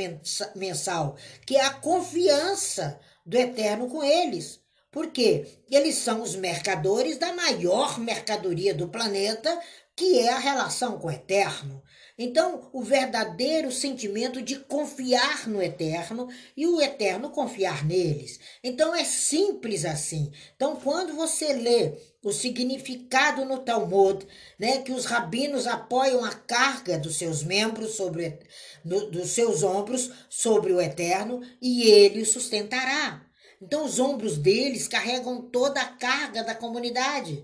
mensal, 0.56 1.18
que 1.48 1.56
é 1.56 1.66
a 1.66 1.74
confiança 1.74 3.00
do 3.26 3.36
eterno 3.36 3.90
com 3.90 4.04
eles. 4.04 4.60
Por 4.92 5.08
quê? 5.08 5.48
Eles 5.72 5.96
são 5.96 6.22
os 6.22 6.36
mercadores 6.36 7.18
da 7.18 7.34
maior 7.34 7.98
mercadoria 7.98 8.76
do 8.76 8.88
planeta, 8.88 9.60
que 9.96 10.20
é 10.20 10.32
a 10.32 10.38
relação 10.38 11.00
com 11.00 11.08
o 11.08 11.12
eterno. 11.12 11.82
Então, 12.16 12.70
o 12.72 12.84
verdadeiro 12.84 13.72
sentimento 13.72 14.40
de 14.40 14.60
confiar 14.60 15.48
no 15.48 15.60
eterno 15.60 16.30
e 16.56 16.68
o 16.68 16.80
eterno 16.80 17.32
confiar 17.32 17.84
neles. 17.84 18.40
Então, 18.64 18.94
é 18.94 19.04
simples 19.04 19.84
assim. 19.84 20.32
Então, 20.56 20.76
quando 20.76 21.16
você 21.16 21.54
lê 21.54 21.98
o 22.24 22.32
significado 22.32 23.44
no 23.46 23.60
Talmud, 23.60 24.28
né, 24.60 24.84
que 24.84 24.92
os 24.92 25.06
rabinos 25.06 25.66
apoiam 25.66 26.24
a 26.24 26.32
carga 26.32 27.00
dos 27.00 27.16
seus 27.16 27.42
membros 27.42 27.96
sobre 27.96 28.40
no, 28.86 29.10
dos 29.10 29.32
seus 29.32 29.64
ombros 29.64 30.12
sobre 30.30 30.72
o 30.72 30.80
eterno 30.80 31.42
e 31.60 31.90
ele 31.90 32.22
o 32.22 32.26
sustentará. 32.28 33.26
Então, 33.60 33.86
os 33.86 33.98
ombros 33.98 34.38
deles 34.38 34.88
carregam 34.88 35.42
toda 35.42 35.82
a 35.82 35.88
carga 35.88 36.44
da 36.44 36.54
comunidade. 36.54 37.44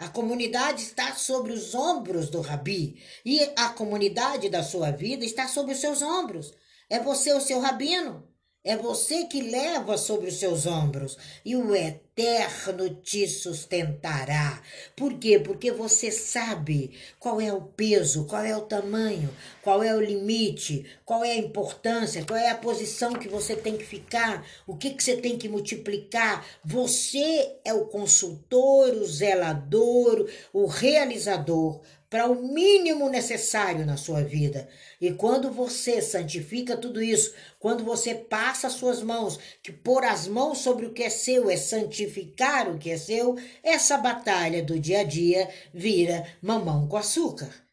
A 0.00 0.08
comunidade 0.08 0.80
está 0.82 1.14
sobre 1.14 1.52
os 1.52 1.74
ombros 1.74 2.30
do 2.30 2.40
rabi 2.40 3.02
e 3.22 3.38
a 3.54 3.68
comunidade 3.68 4.48
da 4.48 4.62
sua 4.62 4.90
vida 4.90 5.26
está 5.26 5.46
sobre 5.46 5.74
os 5.74 5.78
seus 5.78 6.00
ombros. 6.00 6.54
É 6.88 6.98
você 6.98 7.34
o 7.34 7.40
seu 7.40 7.60
rabino. 7.60 8.26
É 8.62 8.76
você 8.76 9.24
que 9.24 9.40
leva 9.40 9.96
sobre 9.96 10.28
os 10.28 10.38
seus 10.38 10.66
ombros 10.66 11.16
e 11.42 11.56
o 11.56 11.74
eterno 11.74 12.90
te 12.96 13.26
sustentará. 13.26 14.62
Por 14.94 15.14
quê? 15.14 15.38
Porque 15.38 15.72
você 15.72 16.10
sabe 16.10 16.90
qual 17.18 17.40
é 17.40 17.50
o 17.50 17.62
peso, 17.62 18.26
qual 18.26 18.44
é 18.44 18.54
o 18.54 18.60
tamanho, 18.60 19.34
qual 19.62 19.82
é 19.82 19.94
o 19.94 20.00
limite, 20.00 20.84
qual 21.06 21.24
é 21.24 21.32
a 21.32 21.38
importância, 21.38 22.22
qual 22.22 22.38
é 22.38 22.50
a 22.50 22.54
posição 22.54 23.14
que 23.14 23.30
você 23.30 23.56
tem 23.56 23.78
que 23.78 23.84
ficar, 23.84 24.46
o 24.66 24.76
que, 24.76 24.90
que 24.90 25.02
você 25.02 25.16
tem 25.16 25.38
que 25.38 25.48
multiplicar. 25.48 26.46
Você 26.62 27.56
é 27.64 27.72
o 27.72 27.86
consultor, 27.86 28.90
o 28.90 29.06
zelador, 29.06 30.28
o 30.52 30.66
realizador 30.66 31.80
para 32.10 32.26
o 32.26 32.42
mínimo 32.42 33.08
necessário 33.08 33.86
na 33.86 33.96
sua 33.96 34.20
vida. 34.20 34.68
E 35.00 35.12
quando 35.12 35.50
você 35.52 36.02
santifica 36.02 36.76
tudo 36.76 37.00
isso, 37.00 37.32
quando 37.60 37.84
você 37.84 38.14
passa 38.14 38.66
as 38.66 38.72
suas 38.72 39.00
mãos, 39.00 39.38
que 39.62 39.70
pôr 39.70 40.04
as 40.04 40.26
mãos 40.26 40.58
sobre 40.58 40.86
o 40.86 40.92
que 40.92 41.04
é 41.04 41.10
seu 41.10 41.48
é 41.48 41.56
santificar 41.56 42.68
o 42.68 42.78
que 42.78 42.90
é 42.90 42.98
seu, 42.98 43.36
essa 43.62 43.96
batalha 43.96 44.60
do 44.60 44.78
dia 44.78 45.00
a 45.00 45.04
dia 45.04 45.48
vira 45.72 46.26
mamão 46.42 46.88
com 46.88 46.96
açúcar. 46.96 47.69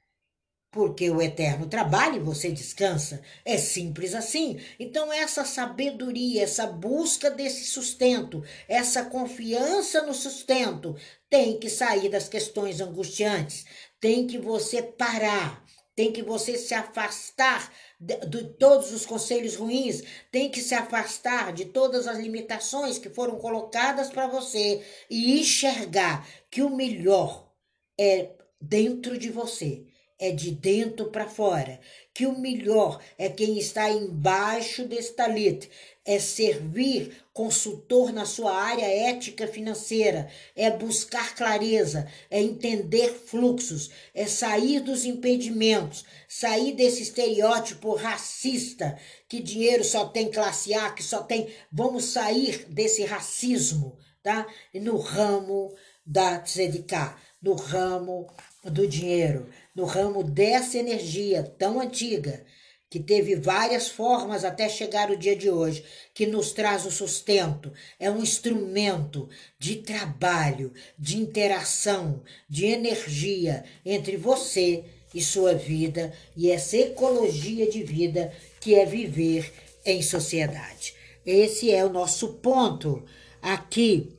Porque 0.72 1.10
o 1.10 1.22
eterno 1.22 1.68
trabalha 1.68 2.18
e 2.18 2.24
você 2.24 2.52
descansa. 2.52 3.22
É 3.46 3.58
simples 3.58 4.14
assim. 4.14 4.60
Então, 4.78 5.12
essa 5.12 5.46
sabedoria, 5.46 6.44
essa 6.44 6.68
busca 6.68 7.32
desse 7.32 7.66
sustento, 7.66 8.44
essa 8.68 9.06
confiança 9.06 10.02
no 10.04 10.14
sustento, 10.14 10.96
tem 11.30 11.58
que 11.60 11.70
sair 11.70 12.10
das 12.10 12.28
questões 12.28 12.82
angustiantes, 12.82 13.66
tem 14.00 14.28
que 14.28 14.38
você 14.38 14.82
parar, 14.82 15.66
tem 15.96 16.12
que 16.12 16.22
você 16.22 16.58
se 16.58 16.74
afastar 16.74 17.74
de, 18.00 18.18
de, 18.28 18.44
todos 18.56 18.92
os 18.92 19.06
conselhos 19.06 19.56
ruins, 19.56 20.04
tem 20.32 20.52
que 20.52 20.62
se 20.62 20.76
afastar 20.76 21.52
de 21.54 21.66
todas 21.66 22.08
as 22.08 22.20
limitações 22.20 23.00
que 23.00 23.10
foram 23.10 23.40
colocadas 23.40 24.10
para 24.10 24.28
você 24.28 24.86
e 25.10 25.40
enxergar 25.40 26.28
que 26.52 26.62
o 26.62 26.70
melhor 26.70 27.52
é 28.00 28.30
dentro 28.62 29.18
de 29.18 29.30
você 29.30 29.86
é 30.20 30.32
de 30.32 30.52
dentro 30.52 31.12
para 31.12 31.28
fora, 31.28 31.80
que 32.14 32.26
o 32.26 32.40
melhor 32.40 33.00
é 33.18 33.30
quem 33.30 33.58
está 33.58 33.90
embaixo 33.90 34.86
desse 34.86 35.14
talit, 35.14 35.70
é 36.04 36.20
servir 36.20 37.16
consultor 37.34 38.12
na 38.12 38.26
sua 38.26 38.56
área 38.56 38.86
ética 38.86 39.46
financeira, 39.46 40.28
é 40.56 40.72
buscar 40.72 41.36
clareza, 41.36 42.08
é 42.32 42.42
entender 42.42 43.14
fluxos, 43.14 43.92
é 44.16 44.26
sair 44.26 44.80
dos 44.80 45.06
impedimentos, 45.06 46.06
sair 46.28 46.74
desse 46.74 47.04
estereótipo 47.04 47.94
racista 47.94 48.98
que 49.28 49.42
dinheiro 49.42 49.84
só 49.84 50.08
tem 50.08 50.32
classe 50.32 50.74
A, 50.74 50.90
que 50.92 51.04
só 51.04 51.22
tem. 51.22 51.54
Vamos 51.72 52.06
sair 52.06 52.66
desse 52.70 53.04
racismo, 53.04 53.98
tá? 54.24 54.48
No 54.74 54.98
ramo 54.98 55.76
da 56.06 56.40
tzedikah, 56.40 57.18
no 57.42 57.54
ramo 57.54 58.28
do 58.64 58.88
dinheiro, 58.88 59.50
no 59.78 59.86
ramo 59.86 60.24
dessa 60.24 60.80
energia 60.80 61.44
tão 61.44 61.80
antiga, 61.80 62.44
que 62.90 63.00
teve 63.00 63.36
várias 63.36 63.88
formas 63.88 64.44
até 64.44 64.68
chegar 64.68 65.12
o 65.12 65.18
dia 65.18 65.36
de 65.36 65.52
hoje, 65.52 65.84
que 66.16 66.26
nos 66.26 66.52
traz 66.52 66.84
o 66.84 66.90
sustento, 66.90 67.72
é 68.00 68.10
um 68.10 68.20
instrumento 68.20 69.30
de 69.60 69.76
trabalho, 69.76 70.74
de 70.98 71.18
interação, 71.18 72.24
de 72.50 72.66
energia 72.66 73.64
entre 73.86 74.18
você 74.18 74.84
e 75.14 75.22
sua 75.22 75.54
vida 75.54 76.12
e 76.36 76.50
essa 76.50 76.76
ecologia 76.76 77.70
de 77.70 77.84
vida 77.84 78.34
que 78.60 78.74
é 78.74 78.84
viver 78.84 79.54
em 79.86 80.02
sociedade. 80.02 80.96
Esse 81.24 81.72
é 81.72 81.86
o 81.86 81.94
nosso 81.94 82.30
ponto 82.36 83.06
aqui 83.42 84.17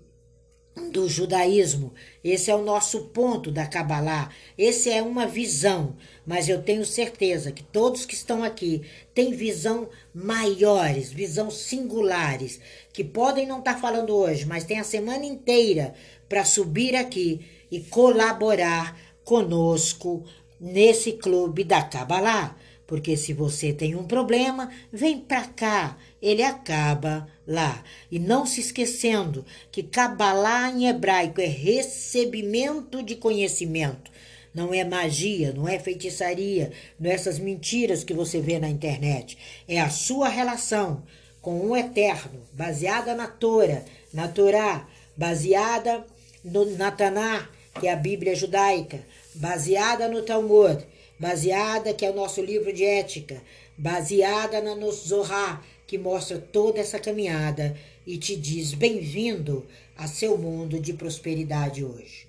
do 0.91 1.09
judaísmo. 1.09 1.93
Esse 2.23 2.51
é 2.51 2.55
o 2.55 2.62
nosso 2.62 3.07
ponto 3.07 3.51
da 3.51 3.67
Kabbalah. 3.67 4.31
Esse 4.57 4.91
é 4.91 5.03
uma 5.03 5.27
visão, 5.27 5.97
mas 6.27 6.49
eu 6.49 6.62
tenho 6.62 6.85
certeza 6.87 7.51
que 7.51 7.62
todos 7.62 8.07
que 8.07 8.14
estão 8.14 8.45
aqui 8.45 8.83
têm 9.14 9.33
visão 9.33 9.88
maiores, 10.14 11.11
visão 11.12 11.51
singulares, 11.51 12.61
que 12.93 13.03
podem 13.03 13.47
não 13.47 13.59
estar 13.59 13.79
falando 13.79 14.14
hoje, 14.14 14.47
mas 14.47 14.64
tem 14.64 14.79
a 14.79 14.85
semana 14.85 15.25
inteira 15.25 15.95
para 16.29 16.45
subir 16.45 16.95
aqui 16.95 17.41
e 17.71 17.81
colaborar 17.81 18.97
conosco 19.25 20.25
nesse 20.61 21.12
clube 21.12 21.64
da 21.64 21.83
Kabbalah. 21.83 22.57
Porque 22.87 23.19
se 23.19 23.35
você 23.35 23.71
tem 23.73 23.95
um 23.95 24.07
problema, 24.07 24.71
vem 24.91 25.21
para 25.21 25.45
cá, 25.45 25.99
ele 26.23 26.43
acaba 26.43 27.29
lá. 27.48 27.82
E 28.12 28.18
não 28.18 28.44
se 28.44 28.61
esquecendo 28.61 29.44
que 29.72 29.82
Kabbalah 29.82 30.70
em 30.70 30.87
hebraico 30.87 31.40
é 31.40 31.46
recebimento 31.46 33.02
de 33.02 33.16
conhecimento. 33.16 34.12
Não 34.54 34.74
é 34.74 34.84
magia, 34.84 35.52
não 35.52 35.66
é 35.66 35.78
feitiçaria, 35.78 36.70
não 37.00 37.11
é 37.11 37.14
essas 37.14 37.38
mentiras 37.38 38.04
que 38.04 38.12
você 38.12 38.40
vê 38.40 38.58
na 38.58 38.68
internet. 38.68 39.38
É 39.66 39.80
a 39.80 39.88
sua 39.88 40.28
relação 40.28 41.02
com 41.40 41.61
o 41.61 41.76
eterno, 41.76 42.42
baseada 42.52 43.14
na 43.14 43.26
Torá, 43.26 43.82
na 44.12 44.28
Torá, 44.28 44.87
baseada 45.16 46.04
no 46.44 46.64
Nataná, 46.76 47.48
que 47.80 47.87
é 47.87 47.92
a 47.92 47.96
Bíblia 47.96 48.34
judaica, 48.34 49.00
baseada 49.34 50.08
no 50.08 50.22
Talmud, 50.22 50.84
baseada 51.18 51.94
que 51.94 52.04
é 52.04 52.11
o 52.11 52.14
nosso 52.14 52.42
livro 52.42 52.72
de 52.72 52.84
ética, 52.84 53.40
baseada 53.76 54.61
na 54.61 54.74
Zohar, 54.90 55.62
que 55.88 55.96
mostra 55.96 56.38
toda 56.38 56.81
essa 56.81 56.98
caminhada 56.98 57.74
e 58.07 58.18
te 58.18 58.37
diz 58.37 58.74
bem-vindo 58.74 59.66
a 59.96 60.07
seu 60.07 60.37
mundo 60.37 60.79
de 60.79 60.92
prosperidade 60.92 61.83
hoje. 61.83 62.27